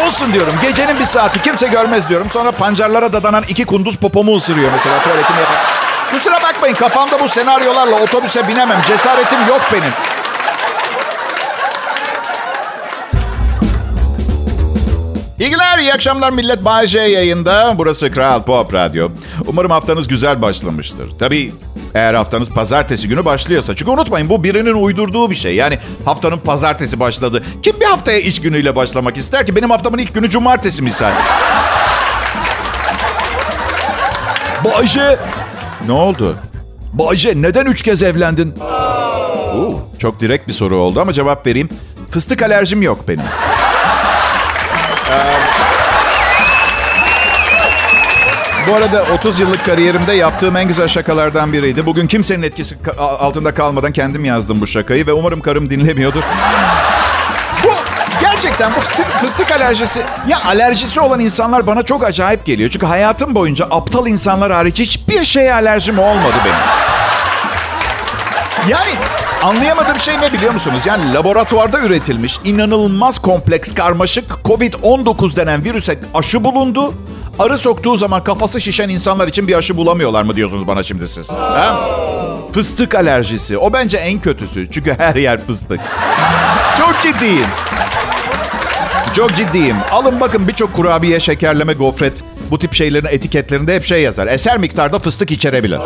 Olsun 0.07 0.33
diyorum. 0.33 0.55
Gecenin 0.63 0.99
bir 1.01 1.05
saati 1.05 1.43
kimse 1.43 1.67
görmez 1.67 2.09
diyorum. 2.09 2.27
Sonra 2.33 2.53
pancarlara 2.53 3.13
dadanan 3.13 3.45
iki 3.49 3.65
kunduz 3.65 3.97
popomu 3.97 4.37
ısırıyor 4.37 4.73
mesela 4.73 5.03
tuvaletimi 5.03 5.41
yapar. 5.41 5.57
Kusura 6.11 6.43
bakmayın 6.43 6.75
kafamda 6.75 7.21
bu 7.21 7.29
senaryolarla 7.29 8.01
otobüse 8.03 8.49
binemem. 8.49 8.83
Cesaretim 8.87 9.41
yok 9.49 9.61
benim. 9.73 9.93
İyi 15.41 15.51
günler, 15.51 15.79
iyi 15.79 15.93
akşamlar 15.95 16.31
millet. 16.33 16.65
Bay 16.65 16.87
J 16.87 16.99
yayında. 17.01 17.75
Burası 17.79 18.11
Kral 18.11 18.43
Pop 18.43 18.75
Radyo. 18.75 19.09
Umarım 19.47 19.71
haftanız 19.71 20.09
güzel 20.09 20.43
başlamıştır. 20.43 21.11
Tabii 21.19 21.53
eğer 21.95 22.15
haftanız 22.15 22.51
pazartesi 22.51 23.09
günü 23.09 23.25
başlıyorsa. 23.25 23.77
Çünkü 23.77 23.91
unutmayın 23.91 24.29
bu 24.29 24.45
birinin 24.45 24.75
uydurduğu 24.75 25.31
bir 25.31 25.35
şey. 25.35 25.55
Yani 25.55 25.79
haftanın 26.05 26.39
pazartesi 26.39 27.01
başladı. 27.01 27.43
Kim 27.63 27.81
bir 27.81 27.85
haftaya 27.87 28.19
iş 28.19 28.41
günüyle 28.41 28.77
başlamak 28.77 29.17
ister 29.17 29.47
ki? 29.47 29.57
Benim 29.57 29.71
haftamın 29.71 29.99
ilk 29.99 30.15
günü 30.15 30.31
cumartesi 30.31 30.83
misal. 30.83 31.13
Bayşe, 34.65 35.19
Ne 35.87 35.93
oldu? 35.93 36.37
Bayşe 36.93 37.43
neden 37.43 37.67
üç 37.67 37.83
kez 37.83 38.03
evlendin? 38.03 38.55
Oo, 38.61 39.81
çok 39.99 40.21
direkt 40.21 40.49
bir 40.49 40.53
soru 40.53 40.77
oldu 40.77 41.01
ama 41.01 41.13
cevap 41.13 41.47
vereyim. 41.47 41.69
Fıstık 42.11 42.43
alerjim 42.43 42.83
yok 42.83 43.09
benim. 43.09 43.21
Ee, 45.11 45.35
bu 48.69 48.75
arada 48.75 49.03
30 49.15 49.41
yıllık 49.41 49.65
kariyerimde 49.65 50.13
yaptığım 50.13 50.57
en 50.57 50.69
güzel 50.69 50.89
şakalardan 50.89 51.53
biriydi. 51.53 51.87
Bugün 51.87 52.07
kimsenin 52.07 52.43
etkisi 52.43 52.77
altında 52.99 53.55
kalmadan 53.55 53.93
kendim 53.93 54.25
yazdım 54.25 54.61
bu 54.61 54.67
şakayı 54.67 55.07
ve 55.07 55.13
umarım 55.13 55.41
karım 55.41 55.71
dinlemiyordur. 55.71 56.23
Bu 57.65 57.69
gerçekten 58.21 58.73
bu 58.77 58.81
fıstık, 58.81 59.07
fıstık 59.07 59.51
alerjisi... 59.51 60.03
Ya 60.29 60.45
alerjisi 60.45 61.01
olan 61.01 61.21
insanlar 61.21 61.67
bana 61.67 61.83
çok 61.83 62.05
acayip 62.05 62.45
geliyor. 62.47 62.71
Çünkü 62.71 62.87
hayatım 62.87 63.35
boyunca 63.35 63.65
aptal 63.71 64.07
insanlar 64.07 64.53
hariç 64.53 64.81
hiçbir 64.81 65.25
şeye 65.25 65.55
alerjim 65.55 65.99
olmadı 65.99 66.35
benim. 66.45 66.57
Yani 68.69 68.91
anlayamadığım 69.43 69.99
şey 69.99 70.21
ne 70.21 70.33
biliyor 70.33 70.53
musunuz? 70.53 70.81
Yani 70.85 71.15
laboratuvarda 71.15 71.81
üretilmiş 71.81 72.39
inanılmaz 72.45 73.19
kompleks 73.19 73.75
karmaşık 73.75 74.31
COVID-19 74.45 75.37
denen 75.37 75.65
virüse 75.65 75.99
aşı 76.15 76.45
bulundu. 76.45 76.95
Arı 77.39 77.59
soktuğu 77.59 77.97
zaman 77.97 78.25
kafası 78.25 78.61
şişen 78.61 78.89
insanlar 78.89 79.29
için 79.29 79.49
bir 79.49 79.55
aşı 79.59 79.77
bulamıyorlar 79.77 80.23
mı 80.23 80.37
diyorsunuz 80.37 80.67
bana 80.67 80.83
şimdi 80.83 81.09
siz? 81.09 81.31
Ha? 81.31 81.89
Fıstık 82.53 82.95
alerjisi. 82.95 83.59
O 83.59 83.73
bence 83.73 83.97
en 83.97 84.21
kötüsü. 84.21 84.71
Çünkü 84.71 84.95
her 84.99 85.15
yer 85.17 85.47
fıstık. 85.47 85.81
Çok 86.79 87.03
ciddiyim. 87.03 87.47
Çok 89.15 89.35
ciddiyim. 89.35 89.77
Alın 89.93 90.21
bakın 90.21 90.49
birçok 90.49 90.73
kurabiye, 90.75 91.21
şekerleme, 91.21 91.73
gofret 91.73 92.25
bu 92.51 92.59
tip 92.59 92.75
şeylerin 92.75 93.07
etiketlerinde 93.11 93.75
hep 93.75 93.85
şey 93.85 94.03
yazar. 94.03 94.27
Eser 94.27 94.59
miktarda 94.59 94.99
fıstık 94.99 95.31
içerebilir. 95.31 95.81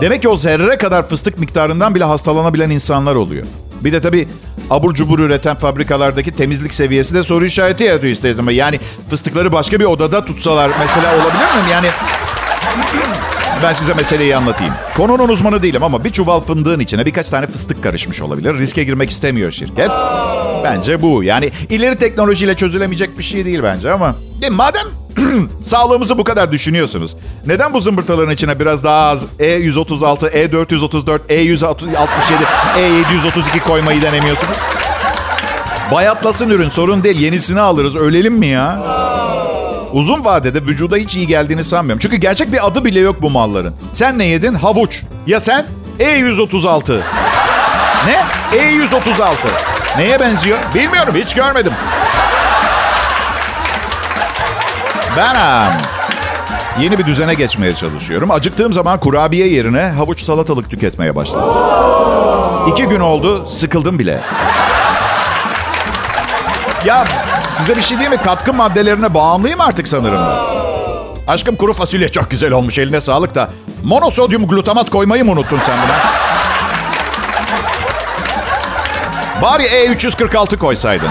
Demek 0.00 0.22
ki 0.22 0.28
o 0.28 0.36
zerre 0.36 0.78
kadar 0.78 1.08
fıstık 1.08 1.38
miktarından 1.38 1.94
bile 1.94 2.04
hastalanabilen 2.04 2.70
insanlar 2.70 3.14
oluyor. 3.14 3.46
Bir 3.84 3.92
de 3.92 4.00
tabii 4.00 4.28
abur 4.70 4.94
cubur 4.94 5.18
üreten 5.18 5.56
fabrikalardaki 5.56 6.32
temizlik 6.32 6.74
seviyesi 6.74 7.14
de 7.14 7.22
soru 7.22 7.44
işareti 7.44 7.84
yaratıyor 7.84 8.12
istedim. 8.12 8.50
Yani 8.50 8.80
fıstıkları 9.10 9.52
başka 9.52 9.80
bir 9.80 9.84
odada 9.84 10.24
tutsalar 10.24 10.70
mesela 10.80 11.14
olabilir 11.16 11.64
mi? 11.64 11.70
Yani 11.72 11.88
ben 13.62 13.72
size 13.72 13.94
meseleyi 13.94 14.36
anlatayım. 14.36 14.74
Konunun 14.96 15.28
uzmanı 15.28 15.62
değilim 15.62 15.82
ama 15.82 16.04
bir 16.04 16.10
çuval 16.10 16.40
fındığın 16.40 16.80
içine 16.80 17.06
birkaç 17.06 17.30
tane 17.30 17.46
fıstık 17.46 17.82
karışmış 17.82 18.22
olabilir. 18.22 18.58
Riske 18.58 18.84
girmek 18.84 19.10
istemiyor 19.10 19.50
şirket. 19.50 19.90
Bence 20.64 21.02
bu. 21.02 21.24
Yani 21.24 21.50
ileri 21.70 21.96
teknolojiyle 21.96 22.54
çözülemeyecek 22.54 23.18
bir 23.18 23.22
şey 23.22 23.44
değil 23.44 23.60
bence 23.62 23.92
ama. 23.92 24.16
E, 24.42 24.50
madem 24.50 24.86
sağlığımızı 25.62 26.18
bu 26.18 26.24
kadar 26.24 26.52
düşünüyorsunuz. 26.52 27.16
Neden 27.46 27.72
bu 27.72 27.80
zımbırtaların 27.80 28.30
içine 28.34 28.60
biraz 28.60 28.84
daha 28.84 29.08
az 29.08 29.26
E136, 29.38 30.30
E434, 30.30 31.18
E167, 31.28 31.76
E732 32.78 33.60
koymayı 33.60 34.02
denemiyorsunuz? 34.02 34.56
Bayatlasın 35.92 36.50
ürün 36.50 36.68
sorun 36.68 37.04
değil. 37.04 37.18
Yenisini 37.20 37.60
alırız. 37.60 37.96
Ölelim 37.96 38.34
mi 38.34 38.46
ya? 38.46 38.82
Uzun 39.92 40.24
vadede 40.24 40.62
vücuda 40.62 40.96
hiç 40.96 41.16
iyi 41.16 41.26
geldiğini 41.26 41.64
sanmıyorum. 41.64 41.98
Çünkü 42.02 42.16
gerçek 42.16 42.52
bir 42.52 42.66
adı 42.66 42.84
bile 42.84 43.00
yok 43.00 43.22
bu 43.22 43.30
malların. 43.30 43.74
Sen 43.92 44.18
ne 44.18 44.24
yedin? 44.24 44.54
Havuç. 44.54 45.02
Ya 45.26 45.40
sen? 45.40 45.66
E136. 45.98 47.00
Ne? 48.06 48.24
E136. 48.58 49.34
Neye 49.98 50.20
benziyor? 50.20 50.58
Bilmiyorum 50.74 51.14
hiç 51.16 51.34
görmedim. 51.34 51.72
Ben 55.16 55.34
am, 55.34 55.72
yeni 56.80 56.98
bir 56.98 57.06
düzene 57.06 57.34
geçmeye 57.34 57.74
çalışıyorum. 57.74 58.30
Acıktığım 58.30 58.72
zaman 58.72 59.00
kurabiye 59.00 59.48
yerine 59.48 59.82
havuç 59.82 60.22
salatalık 60.22 60.70
tüketmeye 60.70 61.16
başladım. 61.16 61.54
İki 62.72 62.86
gün 62.88 63.00
oldu 63.00 63.48
sıkıldım 63.48 63.98
bile. 63.98 64.20
Ya 66.84 67.04
size 67.50 67.76
bir 67.76 67.82
şey 67.82 67.98
diyeyim 67.98 68.18
mi? 68.18 68.22
Katkı 68.24 68.52
maddelerine 68.54 69.14
bağımlıyım 69.14 69.60
artık 69.60 69.88
sanırım. 69.88 70.20
Aşkım 71.28 71.56
kuru 71.56 71.74
fasulye 71.74 72.08
çok 72.08 72.30
güzel 72.30 72.52
olmuş 72.52 72.78
eline 72.78 73.00
sağlık 73.00 73.34
da. 73.34 73.50
Monosodyum 73.84 74.46
glutamat 74.46 74.90
koymayı 74.90 75.24
mı 75.24 75.32
unuttun 75.32 75.58
sen 75.58 75.76
buna? 75.82 75.96
Bari 79.42 79.62
E346 79.62 80.56
koysaydın. 80.56 81.10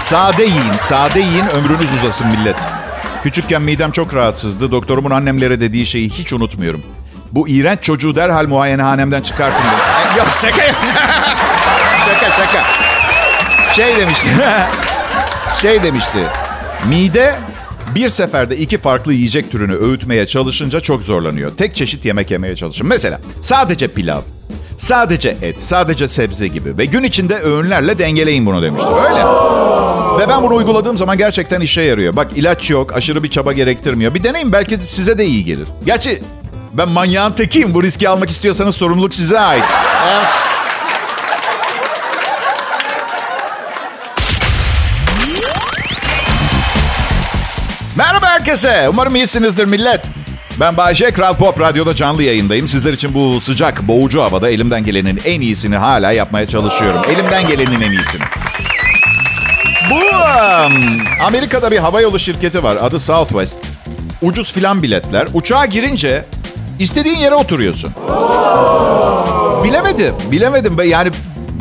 Sade 0.00 0.44
yiyin, 0.44 0.72
sade 0.80 1.20
yiyin 1.20 1.46
ömrünüz 1.46 1.92
uzasın 1.92 2.26
millet. 2.26 2.56
Küçükken 3.22 3.62
midem 3.62 3.90
çok 3.90 4.14
rahatsızdı. 4.14 4.70
Doktorumun 4.70 5.10
annemlere 5.10 5.60
dediği 5.60 5.86
şeyi 5.86 6.10
hiç 6.10 6.32
unutmuyorum. 6.32 6.82
Bu 7.32 7.48
iğrenç 7.48 7.82
çocuğu 7.82 8.16
derhal 8.16 8.46
muayenehanemden 8.46 9.22
çıkartın 9.22 9.64
dedi. 9.64 10.18
Yok 10.18 10.28
şaka 10.42 10.56
şaka 12.06 12.30
şaka. 12.30 12.62
Şey 13.74 13.96
demişti. 13.96 14.28
şey 15.62 15.82
demişti. 15.82 16.18
Mide 16.88 17.34
bir 17.94 18.08
seferde 18.08 18.56
iki 18.56 18.78
farklı 18.78 19.12
yiyecek 19.12 19.50
türünü 19.50 19.74
öğütmeye 19.76 20.26
çalışınca 20.26 20.80
çok 20.80 21.02
zorlanıyor. 21.02 21.56
Tek 21.56 21.74
çeşit 21.74 22.04
yemek 22.04 22.30
yemeye 22.30 22.56
çalışın. 22.56 22.86
Mesela 22.86 23.20
sadece 23.40 23.88
pilav, 23.88 24.20
sadece 24.76 25.36
et, 25.42 25.62
sadece 25.62 26.08
sebze 26.08 26.48
gibi 26.48 26.78
ve 26.78 26.84
gün 26.84 27.02
içinde 27.02 27.38
öğünlerle 27.38 27.98
dengeleyin 27.98 28.46
bunu 28.46 28.62
demişti. 28.62 28.88
Öyle. 28.88 29.22
Ve 30.18 30.28
ben 30.28 30.42
bunu 30.42 30.54
uyguladığım 30.54 30.96
zaman 30.96 31.18
gerçekten 31.18 31.60
işe 31.60 31.82
yarıyor. 31.82 32.16
Bak 32.16 32.28
ilaç 32.36 32.70
yok, 32.70 32.96
aşırı 32.96 33.22
bir 33.22 33.30
çaba 33.30 33.52
gerektirmiyor. 33.52 34.14
Bir 34.14 34.24
deneyin 34.24 34.52
belki 34.52 34.78
size 34.88 35.18
de 35.18 35.26
iyi 35.26 35.44
gelir. 35.44 35.68
Gerçi 35.86 36.22
ben 36.72 36.88
manyağın 36.88 37.32
tekiyim. 37.32 37.74
Bu 37.74 37.82
riski 37.82 38.08
almak 38.08 38.30
istiyorsanız 38.30 38.76
sorumluluk 38.76 39.14
size 39.14 39.40
ait. 39.40 39.64
Evet. 40.06 40.26
Merhaba 47.96 48.26
herkese. 48.26 48.88
Umarım 48.88 49.16
iyisinizdir 49.16 49.64
millet. 49.64 50.00
Ben 50.60 50.76
Bayece, 50.76 51.10
Kral 51.10 51.34
Pop 51.34 51.60
Radyo'da 51.60 51.94
canlı 51.94 52.22
yayındayım. 52.22 52.68
Sizler 52.68 52.92
için 52.92 53.14
bu 53.14 53.40
sıcak, 53.40 53.82
boğucu 53.88 54.22
havada 54.22 54.50
elimden 54.50 54.84
gelenin 54.84 55.20
en 55.24 55.40
iyisini 55.40 55.76
hala 55.76 56.12
yapmaya 56.12 56.48
çalışıyorum. 56.48 57.02
Elimden 57.08 57.48
gelenin 57.48 57.80
en 57.80 57.92
iyisini. 57.92 58.22
Bu 59.90 59.94
um, 59.94 60.98
Amerika'da 61.26 61.70
bir 61.70 61.78
havayolu 61.78 62.18
şirketi 62.18 62.62
var. 62.62 62.76
Adı 62.82 62.98
Southwest. 62.98 63.58
Ucuz 64.22 64.52
filan 64.52 64.82
biletler. 64.82 65.26
Uçağa 65.34 65.66
girince 65.66 66.24
istediğin 66.78 67.16
yere 67.16 67.34
oturuyorsun. 67.34 67.90
Bilemedim. 69.64 70.14
Bilemedim. 70.30 70.76
Yani 70.84 71.10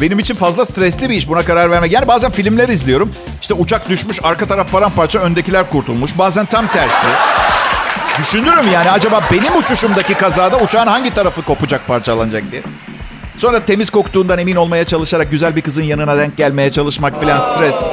benim 0.01 0.19
için 0.19 0.33
fazla 0.35 0.65
stresli 0.65 1.09
bir 1.09 1.15
iş 1.15 1.29
buna 1.29 1.45
karar 1.45 1.71
vermek. 1.71 1.91
Yani 1.91 2.07
bazen 2.07 2.31
filmler 2.31 2.69
izliyorum. 2.69 3.11
İşte 3.41 3.53
uçak 3.53 3.89
düşmüş, 3.89 4.19
arka 4.23 4.45
taraf 4.45 4.71
paramparça, 4.71 5.19
öndekiler 5.19 5.69
kurtulmuş. 5.69 6.17
Bazen 6.17 6.45
tam 6.45 6.67
tersi. 6.67 7.07
Düşünürüm 8.19 8.71
yani 8.73 8.91
acaba 8.91 9.21
benim 9.31 9.57
uçuşumdaki 9.57 10.13
kazada 10.13 10.57
uçağın 10.57 10.87
hangi 10.87 11.13
tarafı 11.13 11.41
kopacak, 11.41 11.87
parçalanacak 11.87 12.43
diye. 12.51 12.61
Sonra 13.37 13.59
temiz 13.59 13.89
koktuğundan 13.89 14.39
emin 14.39 14.55
olmaya 14.55 14.83
çalışarak 14.85 15.31
güzel 15.31 15.55
bir 15.55 15.61
kızın 15.61 15.83
yanına 15.83 16.17
denk 16.17 16.37
gelmeye 16.37 16.71
çalışmak 16.71 17.19
filan 17.19 17.39
stres. 17.39 17.85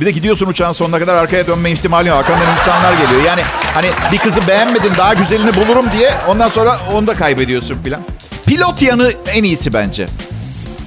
Bir 0.00 0.06
de 0.06 0.10
gidiyorsun 0.10 0.46
uçağın 0.46 0.72
sonuna 0.72 0.98
kadar 0.98 1.14
arkaya 1.14 1.46
dönme 1.46 1.70
ihtimali 1.70 2.08
yok. 2.08 2.18
Arkandan 2.18 2.52
insanlar 2.52 2.92
geliyor. 2.92 3.22
Yani 3.26 3.42
hani 3.74 3.88
bir 4.12 4.18
kızı 4.18 4.48
beğenmedin 4.48 4.92
daha 4.98 5.14
güzelini 5.14 5.54
bulurum 5.56 5.86
diye 5.98 6.10
ondan 6.28 6.48
sonra 6.48 6.78
onu 6.94 7.06
da 7.06 7.14
kaybediyorsun 7.14 7.78
filan. 7.84 8.00
Pilot 8.46 8.82
yanı 8.82 9.10
en 9.34 9.44
iyisi 9.44 9.72
bence. 9.72 10.06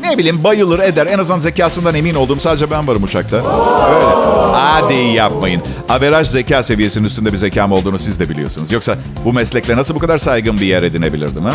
Ne 0.02 0.17
bileyim 0.17 0.43
bayılır 0.43 0.80
eder. 0.80 1.08
En 1.08 1.19
azından 1.19 1.39
zekasından 1.39 1.95
emin 1.95 2.15
olduğum 2.15 2.39
sadece 2.39 2.72
ben 2.72 2.88
varım 2.88 3.04
uçakta. 3.04 3.38
Öyle. 3.38 4.06
Hadi 4.54 4.93
yapmayın. 4.93 5.62
Averaj 5.89 6.28
zeka 6.28 6.63
seviyesinin 6.63 7.06
üstünde 7.06 7.32
bir 7.32 7.38
zekam 7.38 7.72
olduğunu 7.72 8.00
siz 8.00 8.19
de 8.19 8.30
biliyorsunuz. 8.30 8.72
Yoksa 8.72 8.95
bu 9.26 9.34
meslekle 9.34 9.78
nasıl 9.78 9.95
bu 9.95 10.00
kadar 10.00 10.17
saygın 10.17 10.60
bir 10.60 10.65
yer 10.65 10.84
edinebilirdim 10.84 11.45
ha? 11.45 11.54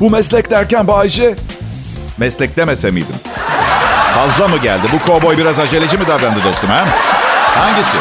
Bu 0.00 0.10
meslek 0.10 0.50
derken 0.50 0.86
Bayce. 0.88 1.34
Meslek 2.18 2.56
demese 2.56 2.90
miydim? 2.90 3.14
Fazla 4.16 4.48
mı 4.48 4.56
geldi? 4.56 4.86
Bu 4.92 5.06
kovboy 5.06 5.38
biraz 5.38 5.58
aceleci 5.58 5.98
mi 5.98 6.06
davrandı 6.06 6.44
dostum 6.44 6.70
ha? 6.70 6.84
Hangisi? 7.54 7.96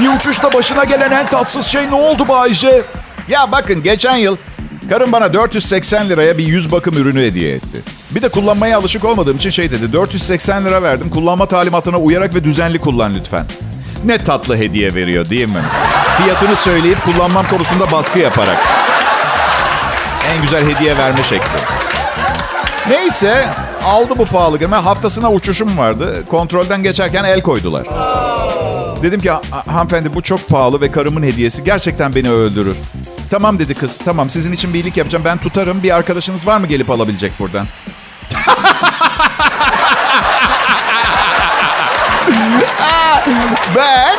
Bir 0.00 0.16
uçuşta 0.16 0.52
başına 0.52 0.84
gelen 0.84 1.10
en 1.10 1.26
tatsız 1.26 1.66
şey 1.66 1.90
ne 1.90 1.94
oldu 1.94 2.28
Bayce? 2.28 2.82
Ya 3.28 3.52
bakın 3.52 3.82
geçen 3.82 4.16
yıl 4.16 4.36
karım 4.90 5.12
bana 5.12 5.34
480 5.34 6.08
liraya 6.08 6.38
bir 6.38 6.44
yüz 6.44 6.72
bakım 6.72 6.94
ürünü 6.94 7.22
hediye 7.22 7.52
etti. 7.52 7.82
Bir 8.10 8.22
de 8.22 8.28
kullanmaya 8.28 8.78
alışık 8.78 9.04
olmadığım 9.04 9.36
için 9.36 9.50
şey 9.50 9.70
dedi. 9.70 9.92
480 9.92 10.64
lira 10.64 10.82
verdim. 10.82 11.10
Kullanma 11.10 11.46
talimatına 11.46 11.96
uyarak 11.96 12.34
ve 12.34 12.44
düzenli 12.44 12.78
kullan 12.78 13.14
lütfen. 13.14 13.46
Ne 14.04 14.18
tatlı 14.18 14.56
hediye 14.56 14.94
veriyor 14.94 15.30
değil 15.30 15.48
mi? 15.52 15.62
Fiyatını 16.18 16.56
söyleyip 16.56 17.04
kullanmam 17.04 17.46
konusunda 17.48 17.90
baskı 17.90 18.18
yaparak. 18.18 18.58
En 20.34 20.42
güzel 20.42 20.70
hediye 20.70 20.98
verme 20.98 21.22
şekli. 21.22 21.85
Neyse 22.90 23.48
aldı 23.84 24.18
bu 24.18 24.26
pahalı 24.26 24.58
gemi. 24.58 24.74
Haftasına 24.74 25.30
uçuşum 25.32 25.78
vardı. 25.78 26.24
Kontrolden 26.30 26.82
geçerken 26.82 27.24
el 27.24 27.40
koydular. 27.42 27.86
Dedim 29.02 29.20
ki 29.20 29.30
"Ha- 29.30 29.40
hanımefendi 29.66 30.14
bu 30.14 30.20
çok 30.22 30.48
pahalı 30.48 30.80
ve 30.80 30.90
karımın 30.90 31.22
hediyesi 31.22 31.64
gerçekten 31.64 32.14
beni 32.14 32.30
öldürür. 32.30 32.76
Tamam 33.30 33.58
dedi 33.58 33.74
kız. 33.74 33.98
Tamam 34.04 34.30
sizin 34.30 34.52
için 34.52 34.74
bir 34.74 34.78
iyilik 34.78 34.96
yapacağım. 34.96 35.24
Ben 35.24 35.38
tutarım. 35.38 35.82
Bir 35.82 35.96
arkadaşınız 35.96 36.46
var 36.46 36.58
mı 36.58 36.66
gelip 36.66 36.90
alabilecek 36.90 37.32
buradan? 37.40 37.66
ben 43.76 44.16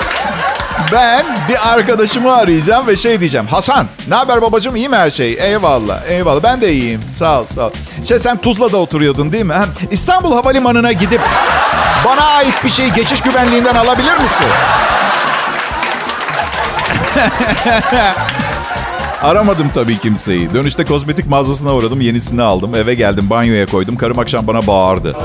ben 0.91 1.25
bir 1.49 1.73
arkadaşımı 1.73 2.35
arayacağım 2.35 2.87
ve 2.87 2.95
şey 2.95 3.19
diyeceğim. 3.19 3.47
Hasan, 3.47 3.87
ne 4.07 4.15
haber 4.15 4.41
babacığım? 4.41 4.75
İyi 4.75 4.89
mi 4.89 4.95
her 4.95 5.11
şey? 5.11 5.37
Eyvallah, 5.41 5.99
eyvallah. 6.09 6.43
Ben 6.43 6.61
de 6.61 6.73
iyiyim. 6.73 7.01
Sağ 7.15 7.41
ol, 7.41 7.45
sağ 7.55 7.67
ol. 7.67 7.71
Şey 8.05 8.19
sen 8.19 8.37
Tuzla'da 8.37 8.77
oturuyordun 8.77 9.31
değil 9.31 9.45
mi? 9.45 9.55
İstanbul 9.91 10.33
Havalimanı'na 10.33 10.91
gidip 10.91 11.21
bana 12.05 12.21
ait 12.25 12.63
bir 12.65 12.69
şeyi 12.69 12.93
geçiş 12.93 13.21
güvenliğinden 13.21 13.75
alabilir 13.75 14.17
misin? 14.17 14.47
Aramadım 19.23 19.71
tabii 19.73 19.99
kimseyi. 19.99 20.53
Dönüşte 20.53 20.85
kozmetik 20.85 21.27
mağazasına 21.29 21.73
uğradım. 21.73 22.01
Yenisini 22.01 22.41
aldım. 22.41 22.75
Eve 22.75 22.93
geldim. 22.93 23.29
Banyoya 23.29 23.65
koydum. 23.65 23.95
Karım 23.95 24.19
akşam 24.19 24.47
bana 24.47 24.67
bağırdı. 24.67 25.15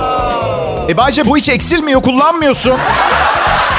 E 0.89 0.97
Bayce 0.97 1.27
bu 1.27 1.37
hiç 1.37 1.49
eksilmiyor. 1.49 2.03
Kullanmıyorsun. 2.03 2.75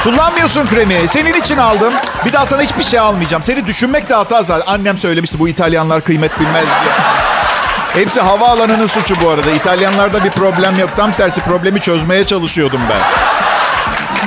Kullanmıyorsun 0.04 0.66
kremi. 0.66 1.08
Senin 1.08 1.34
için 1.34 1.56
aldım. 1.56 1.92
Bir 2.24 2.32
daha 2.32 2.46
sana 2.46 2.62
hiçbir 2.62 2.82
şey 2.82 2.98
almayacağım. 2.98 3.42
Seni 3.42 3.66
düşünmek 3.66 4.08
de 4.08 4.14
hata 4.14 4.42
zaten. 4.42 4.72
Annem 4.72 4.98
söylemişti 4.98 5.38
bu 5.38 5.48
İtalyanlar 5.48 6.00
kıymet 6.00 6.40
bilmez 6.40 6.64
diye. 6.64 6.94
Hepsi 8.04 8.20
havaalanının 8.20 8.86
suçu 8.86 9.14
bu 9.24 9.28
arada. 9.28 9.50
İtalyanlarda 9.50 10.24
bir 10.24 10.30
problem 10.30 10.78
yok. 10.78 10.90
Tam 10.96 11.12
tersi 11.12 11.40
problemi 11.40 11.80
çözmeye 11.80 12.26
çalışıyordum 12.26 12.80
ben. 12.90 13.00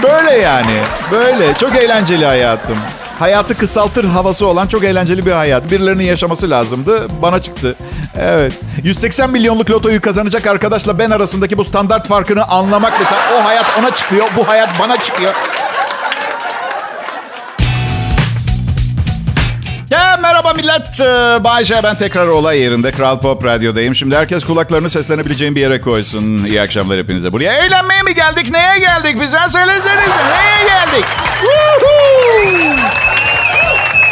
Böyle 0.03 0.37
yani. 0.37 0.81
Böyle. 1.11 1.53
Çok 1.53 1.75
eğlenceli 1.75 2.25
hayatım. 2.25 2.77
Hayatı 3.19 3.57
kısaltır 3.57 4.05
havası 4.05 4.45
olan 4.47 4.67
çok 4.67 4.83
eğlenceli 4.83 5.25
bir 5.25 5.31
hayat. 5.31 5.71
Birilerinin 5.71 6.03
yaşaması 6.03 6.49
lazımdı. 6.49 7.07
Bana 7.21 7.41
çıktı. 7.41 7.75
Evet. 8.19 8.53
180 8.83 9.29
milyonluk 9.29 9.69
lotoyu 9.69 10.01
kazanacak 10.01 10.47
arkadaşla 10.47 10.99
ben 10.99 11.09
arasındaki 11.09 11.57
bu 11.57 11.63
standart 11.63 12.07
farkını 12.07 12.43
anlamak 12.43 12.93
mesela 12.99 13.21
o 13.39 13.45
hayat 13.45 13.65
ona 13.79 13.95
çıkıyor, 13.95 14.27
bu 14.37 14.47
hayat 14.47 14.69
bana 14.79 14.97
çıkıyor. 15.03 15.33
Merhaba 20.37 20.53
millet. 20.53 21.01
Ee, 21.01 21.43
Bayce 21.43 21.79
ben 21.83 21.97
tekrar 21.97 22.27
olay 22.27 22.59
yerinde. 22.59 22.91
Kral 22.91 23.19
Pop 23.19 23.45
Radyo'dayım. 23.45 23.95
Şimdi 23.95 24.15
herkes 24.15 24.43
kulaklarını 24.43 24.89
seslenebileceğim 24.89 25.55
bir 25.55 25.61
yere 25.61 25.81
koysun. 25.81 26.43
İyi 26.45 26.61
akşamlar 26.61 26.99
hepinize. 26.99 27.31
Buraya 27.31 27.53
eğlenmeye 27.53 28.03
mi 28.03 28.15
geldik? 28.15 28.51
Neye 28.51 28.79
geldik? 28.79 29.21
Bize 29.21 29.37
söylesenize. 29.49 30.23
Neye 30.25 30.67
geldik? 30.67 31.05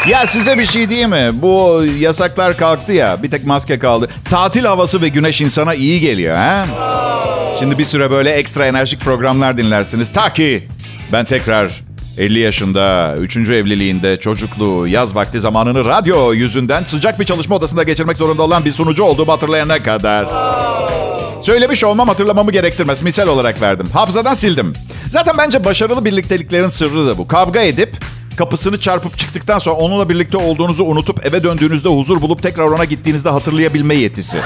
Ya 0.07 0.27
size 0.27 0.57
bir 0.57 0.65
şey 0.65 0.89
diyeyim 0.89 1.09
mi? 1.09 1.29
Bu 1.33 1.83
yasaklar 1.99 2.57
kalktı 2.57 2.93
ya. 2.93 3.23
Bir 3.23 3.31
tek 3.31 3.45
maske 3.45 3.79
kaldı. 3.79 4.09
Tatil 4.29 4.65
havası 4.65 5.01
ve 5.01 5.07
güneş 5.07 5.41
insana 5.41 5.73
iyi 5.73 5.99
geliyor 5.99 6.37
ha? 6.37 6.65
Şimdi 7.59 7.77
bir 7.77 7.85
süre 7.85 8.11
böyle 8.11 8.31
ekstra 8.31 8.65
enerjik 8.65 9.01
programlar 9.01 9.57
dinlersiniz. 9.57 10.13
Ta 10.13 10.33
ki 10.33 10.67
ben 11.11 11.25
tekrar 11.25 11.84
50 12.17 12.39
yaşında, 12.39 13.15
3. 13.19 13.37
evliliğinde, 13.37 14.17
çocukluğu, 14.17 14.87
yaz 14.87 15.15
vakti 15.15 15.39
zamanını 15.39 15.85
radyo 15.85 16.33
yüzünden 16.33 16.83
sıcak 16.83 17.19
bir 17.19 17.25
çalışma 17.25 17.55
odasında 17.55 17.83
geçirmek 17.83 18.17
zorunda 18.17 18.43
olan 18.43 18.65
bir 18.65 18.71
sunucu 18.71 19.03
olduğumu 19.03 19.31
hatırlayana 19.31 19.83
kadar. 19.83 20.27
Söylemiş 21.41 21.83
olmam 21.83 22.07
hatırlamamı 22.07 22.51
gerektirmez. 22.51 23.01
Misal 23.01 23.27
olarak 23.27 23.61
verdim. 23.61 23.89
Hafızadan 23.93 24.33
sildim. 24.33 24.73
Zaten 25.09 25.35
bence 25.37 25.65
başarılı 25.65 26.05
birlikteliklerin 26.05 26.69
sırrı 26.69 27.07
da 27.07 27.17
bu. 27.17 27.27
Kavga 27.27 27.61
edip 27.61 27.97
kapısını 28.37 28.79
çarpıp 28.79 29.17
çıktıktan 29.17 29.59
sonra 29.59 29.75
onunla 29.75 30.09
birlikte 30.09 30.37
olduğunuzu 30.37 30.83
unutup 30.83 31.25
eve 31.25 31.43
döndüğünüzde 31.43 31.89
huzur 31.89 32.21
bulup 32.21 32.43
tekrar 32.43 32.63
ona 32.63 32.85
gittiğinizde 32.85 33.29
hatırlayabilme 33.29 33.95
yetisi. 33.95 34.41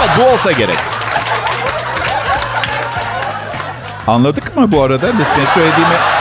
Evet 0.00 0.10
bu 0.18 0.22
olsa 0.32 0.52
gerek. 0.52 0.78
Anladık 4.06 4.56
mı 4.56 4.72
bu 4.72 4.82
arada 4.82 5.12
ne 5.12 5.46
söylediğimi? 5.54 6.17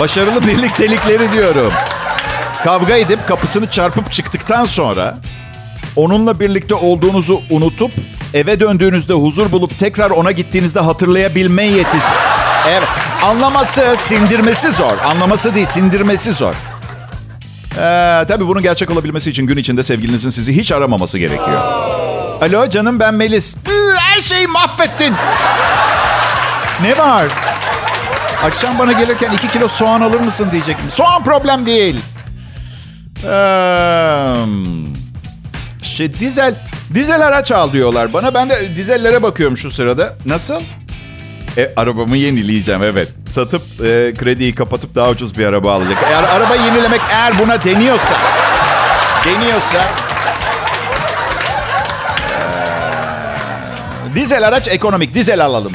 Başarılı 0.00 0.46
birliktelikleri 0.46 1.32
diyorum. 1.32 1.72
Kavga 2.64 2.96
edip 2.96 3.28
kapısını 3.28 3.70
çarpıp 3.70 4.12
çıktıktan 4.12 4.64
sonra 4.64 5.18
onunla 5.96 6.40
birlikte 6.40 6.74
olduğunuzu 6.74 7.40
unutup 7.50 7.92
eve 8.34 8.60
döndüğünüzde 8.60 9.12
huzur 9.12 9.52
bulup 9.52 9.78
tekrar 9.78 10.10
ona 10.10 10.32
gittiğinizde 10.32 10.80
hatırlayabilme 10.80 11.62
yetisi. 11.64 12.14
Evet. 12.68 12.88
Anlaması, 13.22 13.96
sindirmesi 14.00 14.70
zor. 14.72 14.98
Anlaması 15.04 15.54
değil, 15.54 15.66
sindirmesi 15.66 16.32
zor. 16.32 16.54
Ee, 17.78 18.24
tabii 18.28 18.48
bunun 18.48 18.62
gerçek 18.62 18.90
olabilmesi 18.90 19.30
için 19.30 19.46
gün 19.46 19.56
içinde 19.56 19.82
sevgilinizin 19.82 20.30
sizi 20.30 20.56
hiç 20.56 20.72
aramaması 20.72 21.18
gerekiyor. 21.18 21.60
Alo 22.42 22.68
canım 22.68 23.00
ben 23.00 23.14
Melis. 23.14 23.56
Her 23.98 24.20
şeyi 24.20 24.46
mahvettin. 24.46 25.14
Ne 26.82 26.98
var? 26.98 27.26
Akşam 28.46 28.78
bana 28.78 28.92
gelirken 28.92 29.32
iki 29.32 29.48
kilo 29.48 29.68
soğan 29.68 30.00
alır 30.00 30.20
mısın 30.20 30.48
diyecektim. 30.52 30.90
Soğan 30.90 31.24
problem 31.24 31.66
değil. 31.66 32.00
Ee, 33.24 34.34
şey 35.82 36.14
dizel 36.14 36.54
dizel 36.94 37.26
araç 37.26 37.52
al 37.52 37.72
diyorlar 37.72 38.12
bana. 38.12 38.34
Ben 38.34 38.50
de 38.50 38.76
dizellere 38.76 39.22
bakıyorum 39.22 39.56
şu 39.56 39.70
sırada. 39.70 40.14
Nasıl? 40.26 40.60
E, 41.56 41.72
arabamı 41.76 42.16
yenileyeceğim 42.16 42.82
evet. 42.82 43.08
Satıp 43.26 43.62
e, 43.62 44.14
krediyi 44.18 44.54
kapatıp 44.54 44.94
daha 44.94 45.10
ucuz 45.10 45.38
bir 45.38 45.46
araba 45.46 45.72
alacak. 45.72 46.04
Eğer 46.10 46.22
araba 46.22 46.54
yenilemek 46.54 47.00
eğer 47.10 47.38
buna 47.38 47.64
deniyorsa 47.64 48.14
deniyorsa 49.24 49.78
e, 54.12 54.14
dizel 54.14 54.48
araç 54.48 54.68
ekonomik 54.68 55.14
dizel 55.14 55.44
alalım. 55.44 55.72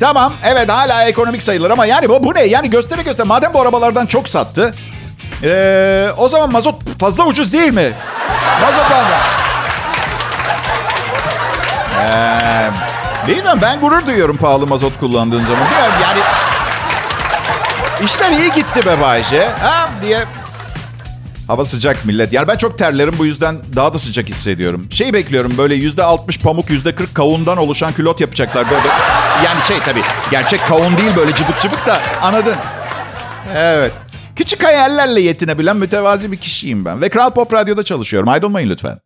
Tamam 0.00 0.32
evet 0.44 0.68
hala 0.68 1.04
ekonomik 1.04 1.42
sayılır 1.42 1.70
ama 1.70 1.86
yani 1.86 2.08
bu, 2.08 2.24
bu 2.24 2.34
ne? 2.34 2.42
Yani 2.42 2.70
göstere 2.70 3.02
göstere 3.02 3.26
madem 3.26 3.54
bu 3.54 3.60
arabalardan 3.60 4.06
çok 4.06 4.28
sattı. 4.28 4.74
Ee, 5.42 6.08
o 6.16 6.28
zaman 6.28 6.52
mazot 6.52 6.98
fazla 7.00 7.24
ucuz 7.26 7.52
değil 7.52 7.72
mi? 7.72 7.92
Mazot 8.60 8.84
fazla. 8.84 9.18
Ee, 12.02 12.70
bilmiyorum 13.28 13.58
ben 13.62 13.80
gurur 13.80 14.06
duyuyorum 14.06 14.36
pahalı 14.36 14.66
mazot 14.66 15.00
kullandığın 15.00 15.46
zaman. 15.46 15.64
Bilmiyorum 15.64 15.94
yani 16.02 16.20
işler 18.04 18.32
iyi 18.32 18.52
gitti 18.52 18.86
be 18.86 19.00
Bayce. 19.00 19.48
Ha 19.60 19.88
diye 20.02 20.24
Hava 21.46 21.64
sıcak 21.64 22.04
millet. 22.04 22.32
Yani 22.32 22.48
ben 22.48 22.56
çok 22.56 22.78
terlerim 22.78 23.14
bu 23.18 23.26
yüzden 23.26 23.56
daha 23.76 23.94
da 23.94 23.98
sıcak 23.98 24.28
hissediyorum. 24.28 24.86
Şey 24.90 25.12
bekliyorum 25.12 25.52
böyle 25.58 25.74
yüzde 25.74 26.02
altmış 26.02 26.40
pamuk 26.40 26.70
yüzde 26.70 26.94
kırk 26.94 27.14
kavundan 27.14 27.58
oluşan 27.58 27.92
külot 27.92 28.20
yapacaklar. 28.20 28.70
Böyle 28.70 28.88
yani 29.44 29.58
şey 29.68 29.78
tabii 29.84 30.02
gerçek 30.30 30.66
kavun 30.66 30.96
değil 30.96 31.10
böyle 31.16 31.34
cıbık 31.34 31.60
cıbık 31.60 31.86
da 31.86 32.00
anladın. 32.22 32.54
Evet. 33.56 33.92
Küçük 34.36 34.64
hayallerle 34.64 35.20
yetinebilen 35.20 35.76
mütevazi 35.76 36.32
bir 36.32 36.36
kişiyim 36.36 36.84
ben. 36.84 37.00
Ve 37.00 37.08
Kral 37.08 37.30
Pop 37.30 37.52
Radyo'da 37.52 37.82
çalışıyorum. 37.84 38.28
Ayrılmayın 38.28 38.70
lütfen. 38.70 38.98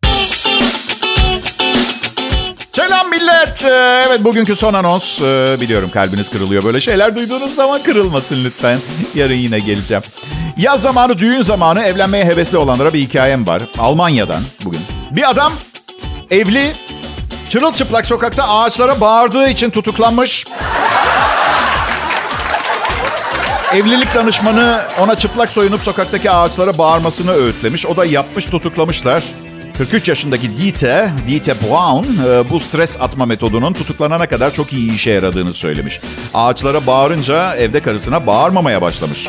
Selam 2.73 3.09
millet. 3.09 3.65
Ee, 3.65 4.03
Evet 4.07 4.23
bugünkü 4.23 4.55
son 4.55 4.73
anons. 4.73 5.21
Ee, 5.21 5.55
Biliyorum 5.61 5.89
kalbiniz 5.93 6.29
kırılıyor. 6.29 6.63
Böyle 6.63 6.81
şeyler 6.81 7.15
duyduğunuz 7.15 7.55
zaman 7.55 7.83
kırılmasın 7.83 8.43
lütfen. 8.45 8.79
Yarın 9.15 9.33
yine 9.33 9.59
geleceğim. 9.59 10.03
Yaz 10.57 10.81
zamanı, 10.81 11.17
düğün 11.17 11.41
zamanı 11.41 11.83
evlenmeye 11.83 12.25
hevesli 12.25 12.57
olanlara 12.57 12.93
bir 12.93 12.99
hikayem 12.99 13.47
var. 13.47 13.61
Almanya'dan 13.77 14.41
bugün. 14.65 14.79
Bir 15.11 15.29
adam 15.29 15.53
evli, 16.31 16.71
çırılçıplak 17.49 18.05
sokakta 18.05 18.49
ağaçlara 18.49 19.01
bağırdığı 19.01 19.49
için 19.49 19.69
tutuklanmış. 19.69 20.45
Evlilik 23.73 24.15
danışmanı 24.15 24.81
ona 24.99 25.15
çıplak 25.15 25.49
soyunup 25.49 25.81
sokaktaki 25.81 26.31
ağaçlara 26.31 26.77
bağırmasını 26.77 27.31
öğütlemiş. 27.31 27.85
O 27.85 27.97
da 27.97 28.05
yapmış 28.05 28.45
tutuklamışlar. 28.45 29.23
43 29.77 30.09
yaşındaki 30.09 30.57
Dieter, 30.57 31.09
Dieter 31.27 31.55
Braun 31.69 32.03
e, 32.03 32.49
bu 32.49 32.59
stres 32.59 33.01
atma 33.01 33.25
metodunun 33.25 33.73
tutuklanana 33.73 34.27
kadar 34.27 34.53
çok 34.53 34.73
iyi 34.73 34.95
işe 34.95 35.11
yaradığını 35.11 35.53
söylemiş. 35.53 35.99
Ağaçlara 36.33 36.87
bağırınca 36.87 37.55
evde 37.55 37.79
karısına 37.79 38.27
bağırmamaya 38.27 38.81
başlamış. 38.81 39.27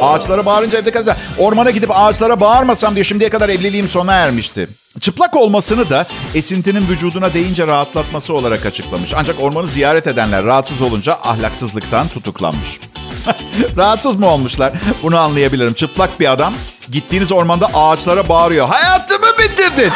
Ağaçlara 0.00 0.46
bağırınca 0.46 0.78
evde 0.78 0.90
karısına... 0.90 1.16
Ormana 1.38 1.70
gidip 1.70 1.90
ağaçlara 1.92 2.40
bağırmasam 2.40 2.94
diye 2.94 3.04
şimdiye 3.04 3.30
kadar 3.30 3.48
evliliğim 3.48 3.88
sona 3.88 4.12
ermişti. 4.12 4.68
Çıplak 5.00 5.36
olmasını 5.36 5.90
da 5.90 6.06
esintinin 6.34 6.88
vücuduna 6.88 7.34
değince 7.34 7.66
rahatlatması 7.66 8.34
olarak 8.34 8.66
açıklamış. 8.66 9.14
Ancak 9.16 9.42
ormanı 9.42 9.66
ziyaret 9.66 10.06
edenler 10.06 10.44
rahatsız 10.44 10.82
olunca 10.82 11.12
ahlaksızlıktan 11.12 12.08
tutuklanmış. 12.08 12.80
Rahatsız 13.76 14.14
mı 14.14 14.28
olmuşlar? 14.28 14.72
Bunu 15.02 15.18
anlayabilirim. 15.18 15.74
Çıplak 15.74 16.20
bir 16.20 16.32
adam 16.32 16.54
gittiğiniz 16.92 17.32
ormanda 17.32 17.70
ağaçlara 17.74 18.28
bağırıyor. 18.28 18.68
Hayatımı 18.68 19.26
bitirdin. 19.38 19.92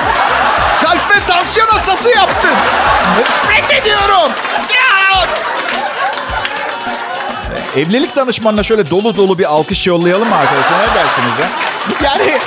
Kalp 0.84 1.10
ve 1.10 1.26
tansiyon 1.26 1.66
hastası 1.66 2.08
yaptın. 2.08 2.54
Nefret 3.18 3.82
ediyorum. 3.82 4.32
Evlilik 7.76 8.16
danışmanına 8.16 8.62
şöyle 8.62 8.90
dolu 8.90 9.16
dolu 9.16 9.38
bir 9.38 9.44
alkış 9.44 9.86
yollayalım 9.86 10.28
mı 10.28 10.34
arkadaşlar? 10.34 10.78
Ne 10.82 10.94
dersiniz 10.94 11.32
ya? 11.40 11.48
Yani 12.04 12.38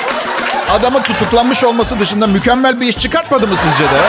adamın 0.71 1.01
tutuklanmış 1.01 1.63
olması 1.63 1.99
dışında 1.99 2.27
mükemmel 2.27 2.81
bir 2.81 2.87
iş 2.87 2.99
çıkartmadı 2.99 3.47
mı 3.47 3.55
sizce 3.57 3.83
de? 3.83 4.01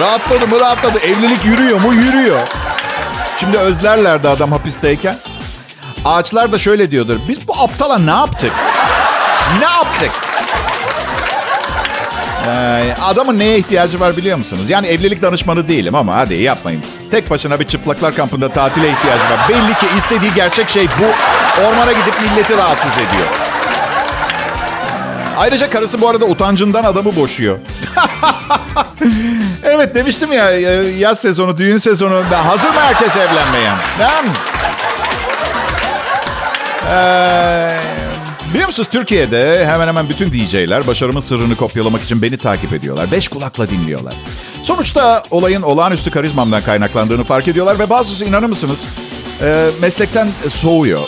Rahatladı 0.00 0.48
mı 0.48 0.60
rahatladı. 0.60 0.98
Evlilik 0.98 1.44
yürüyor 1.44 1.80
mu? 1.80 1.94
Yürüyor. 1.94 2.40
Şimdi 3.40 3.58
özlerlerdi 3.58 4.28
adam 4.28 4.52
hapisteyken. 4.52 5.16
Ağaçlar 6.04 6.52
da 6.52 6.58
şöyle 6.58 6.90
diyordur. 6.90 7.16
Biz 7.28 7.48
bu 7.48 7.54
aptala 7.62 7.98
ne 7.98 8.10
yaptık? 8.10 8.52
Ne 9.58 9.64
yaptık? 9.64 10.10
Ee, 12.46 12.94
adamın 13.04 13.38
neye 13.38 13.58
ihtiyacı 13.58 14.00
var 14.00 14.16
biliyor 14.16 14.38
musunuz? 14.38 14.70
Yani 14.70 14.86
evlilik 14.86 15.22
danışmanı 15.22 15.68
değilim 15.68 15.94
ama 15.94 16.16
hadi 16.16 16.34
yapmayın. 16.34 16.82
Tek 17.10 17.30
başına 17.30 17.60
bir 17.60 17.66
çıplaklar 17.66 18.14
kampında 18.14 18.52
tatile 18.52 18.90
ihtiyacı 18.90 19.22
var. 19.22 19.48
Belli 19.48 19.74
ki 19.74 19.86
istediği 19.98 20.34
gerçek 20.34 20.68
şey 20.68 20.86
bu. 20.86 21.04
Ormana 21.62 21.92
gidip 21.92 22.14
milleti 22.22 22.56
rahatsız 22.56 22.92
ediyor. 22.92 23.45
Ayrıca 25.36 25.70
karısı 25.70 26.00
bu 26.00 26.08
arada 26.08 26.24
utancından 26.24 26.84
adamı 26.84 27.16
boşuyor. 27.16 27.58
evet 29.62 29.94
demiştim 29.94 30.32
ya 30.32 30.50
yaz 30.98 31.20
sezonu, 31.20 31.58
düğün 31.58 31.76
sezonu. 31.76 32.22
Hazır 32.30 32.68
mı 32.68 32.80
herkes 32.80 33.16
evlenmeye? 33.16 33.70
Mi? 33.70 34.30
Ee, 36.90 37.76
biliyor 38.52 38.66
musunuz 38.66 38.88
Türkiye'de 38.92 39.66
hemen 39.66 39.88
hemen 39.88 40.08
bütün 40.08 40.32
DJ'ler 40.32 40.86
başarımın 40.86 41.20
sırrını 41.20 41.56
kopyalamak 41.56 42.02
için 42.02 42.22
beni 42.22 42.36
takip 42.36 42.72
ediyorlar. 42.72 43.12
Beş 43.12 43.28
kulakla 43.28 43.70
dinliyorlar. 43.70 44.14
Sonuçta 44.62 45.22
olayın 45.30 45.62
olağanüstü 45.62 46.10
karizmamdan 46.10 46.62
kaynaklandığını 46.62 47.24
fark 47.24 47.48
ediyorlar 47.48 47.78
ve 47.78 47.90
bazısı 47.90 48.24
inanır 48.24 48.48
mısınız 48.48 48.88
e, 49.42 49.70
meslekten 49.80 50.28
soğuyor. 50.48 51.00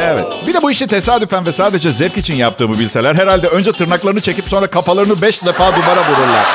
Evet. 0.00 0.26
Bir 0.46 0.54
de 0.54 0.62
bu 0.62 0.70
işi 0.70 0.86
tesadüfen 0.86 1.46
ve 1.46 1.52
sadece 1.52 1.92
zevk 1.92 2.16
için 2.16 2.34
yaptığımı 2.34 2.78
bilseler 2.78 3.14
herhalde 3.14 3.48
önce 3.48 3.72
tırnaklarını 3.72 4.20
çekip 4.20 4.48
sonra 4.48 4.66
kafalarını 4.66 5.22
beş 5.22 5.44
defa 5.44 5.76
duvara 5.76 6.00
vururlar. 6.00 6.46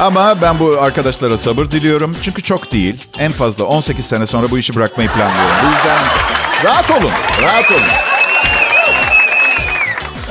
Ama 0.00 0.42
ben 0.42 0.58
bu 0.58 0.76
arkadaşlara 0.80 1.38
sabır 1.38 1.64
diliyorum. 1.70 2.16
Çünkü 2.22 2.42
çok 2.42 2.72
değil. 2.72 3.04
En 3.18 3.32
fazla 3.32 3.64
18 3.64 4.06
sene 4.06 4.26
sonra 4.26 4.50
bu 4.50 4.58
işi 4.58 4.74
bırakmayı 4.74 5.08
planlıyorum. 5.08 5.56
Bu 5.62 5.66
yüzden 5.76 5.98
rahat 6.64 6.90
olun. 6.90 7.10
Rahat 7.42 7.70
olun. 7.70 7.82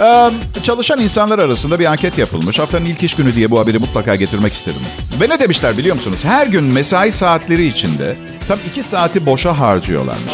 Ee, 0.02 0.32
çalışan 0.64 1.00
insanlar 1.00 1.40
arasında 1.40 1.80
bir 1.80 1.86
anket 1.86 2.18
yapılmış. 2.18 2.60
Haftanın 2.60 2.86
ilk 2.86 3.04
iş 3.04 3.14
günü 3.14 3.36
diye 3.36 3.52
bu 3.52 3.60
haberi 3.60 3.80
mutlaka 3.80 4.16
getirmek 4.16 4.54
istedim. 4.54 4.82
Ve 5.22 5.30
ne 5.30 5.40
demişler 5.40 5.78
biliyor 5.78 5.96
musunuz? 5.96 6.20
Her 6.24 6.48
gün 6.48 6.64
mesai 6.64 7.12
saatleri 7.12 7.66
içinde 7.66 8.16
tam 8.52 8.60
iki 8.68 8.84
saati 8.84 9.26
boşa 9.26 9.60
harcıyorlarmış. 9.60 10.34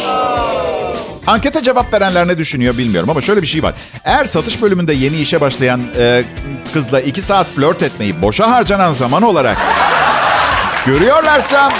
Ankete 1.26 1.62
cevap 1.62 1.92
verenler 1.94 2.28
ne 2.28 2.38
düşünüyor 2.38 2.78
bilmiyorum 2.78 3.10
ama 3.10 3.20
şöyle 3.20 3.42
bir 3.42 3.46
şey 3.46 3.62
var. 3.62 3.74
Eğer 4.04 4.24
satış 4.24 4.62
bölümünde 4.62 4.92
yeni 4.92 5.16
işe 5.16 5.40
başlayan 5.40 5.80
e, 5.96 6.24
kızla 6.72 7.00
iki 7.00 7.22
saat 7.22 7.46
flört 7.46 7.82
etmeyi 7.82 8.22
boşa 8.22 8.50
harcanan 8.50 8.92
zaman 8.92 9.22
olarak 9.22 9.56
görüyorlarsa 10.86 11.72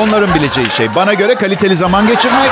onların 0.00 0.34
bileceği 0.34 0.70
şey. 0.70 0.94
Bana 0.94 1.14
göre 1.14 1.34
kaliteli 1.34 1.76
zaman 1.76 2.06
geçirmek. 2.06 2.50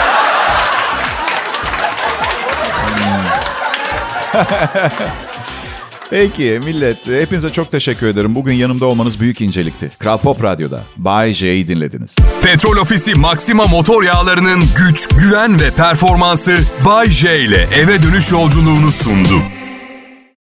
Peki 6.11 6.61
millet 6.65 7.07
hepinize 7.07 7.51
çok 7.51 7.71
teşekkür 7.71 8.07
ederim. 8.07 8.35
Bugün 8.35 8.53
yanımda 8.53 8.87
olmanız 8.87 9.21
büyük 9.21 9.41
incelikti. 9.41 9.91
Kral 9.99 10.19
Pop 10.19 10.43
Radyo'da 10.45 10.83
Bay 10.97 11.33
J'yi 11.33 11.69
dinlediniz. 11.69 12.17
Petrol 12.43 12.77
Ofisi 12.77 13.15
Maxima 13.15 13.65
motor 13.67 14.03
yağlarının 14.03 14.63
güç, 14.79 15.09
güven 15.09 15.61
ve 15.61 15.71
performansı 15.71 16.57
Bay 16.87 17.11
J 17.11 17.41
ile 17.41 17.69
eve 17.75 18.03
dönüş 18.03 18.33
yolculuğunu 18.33 18.89
sundu. 18.89 19.43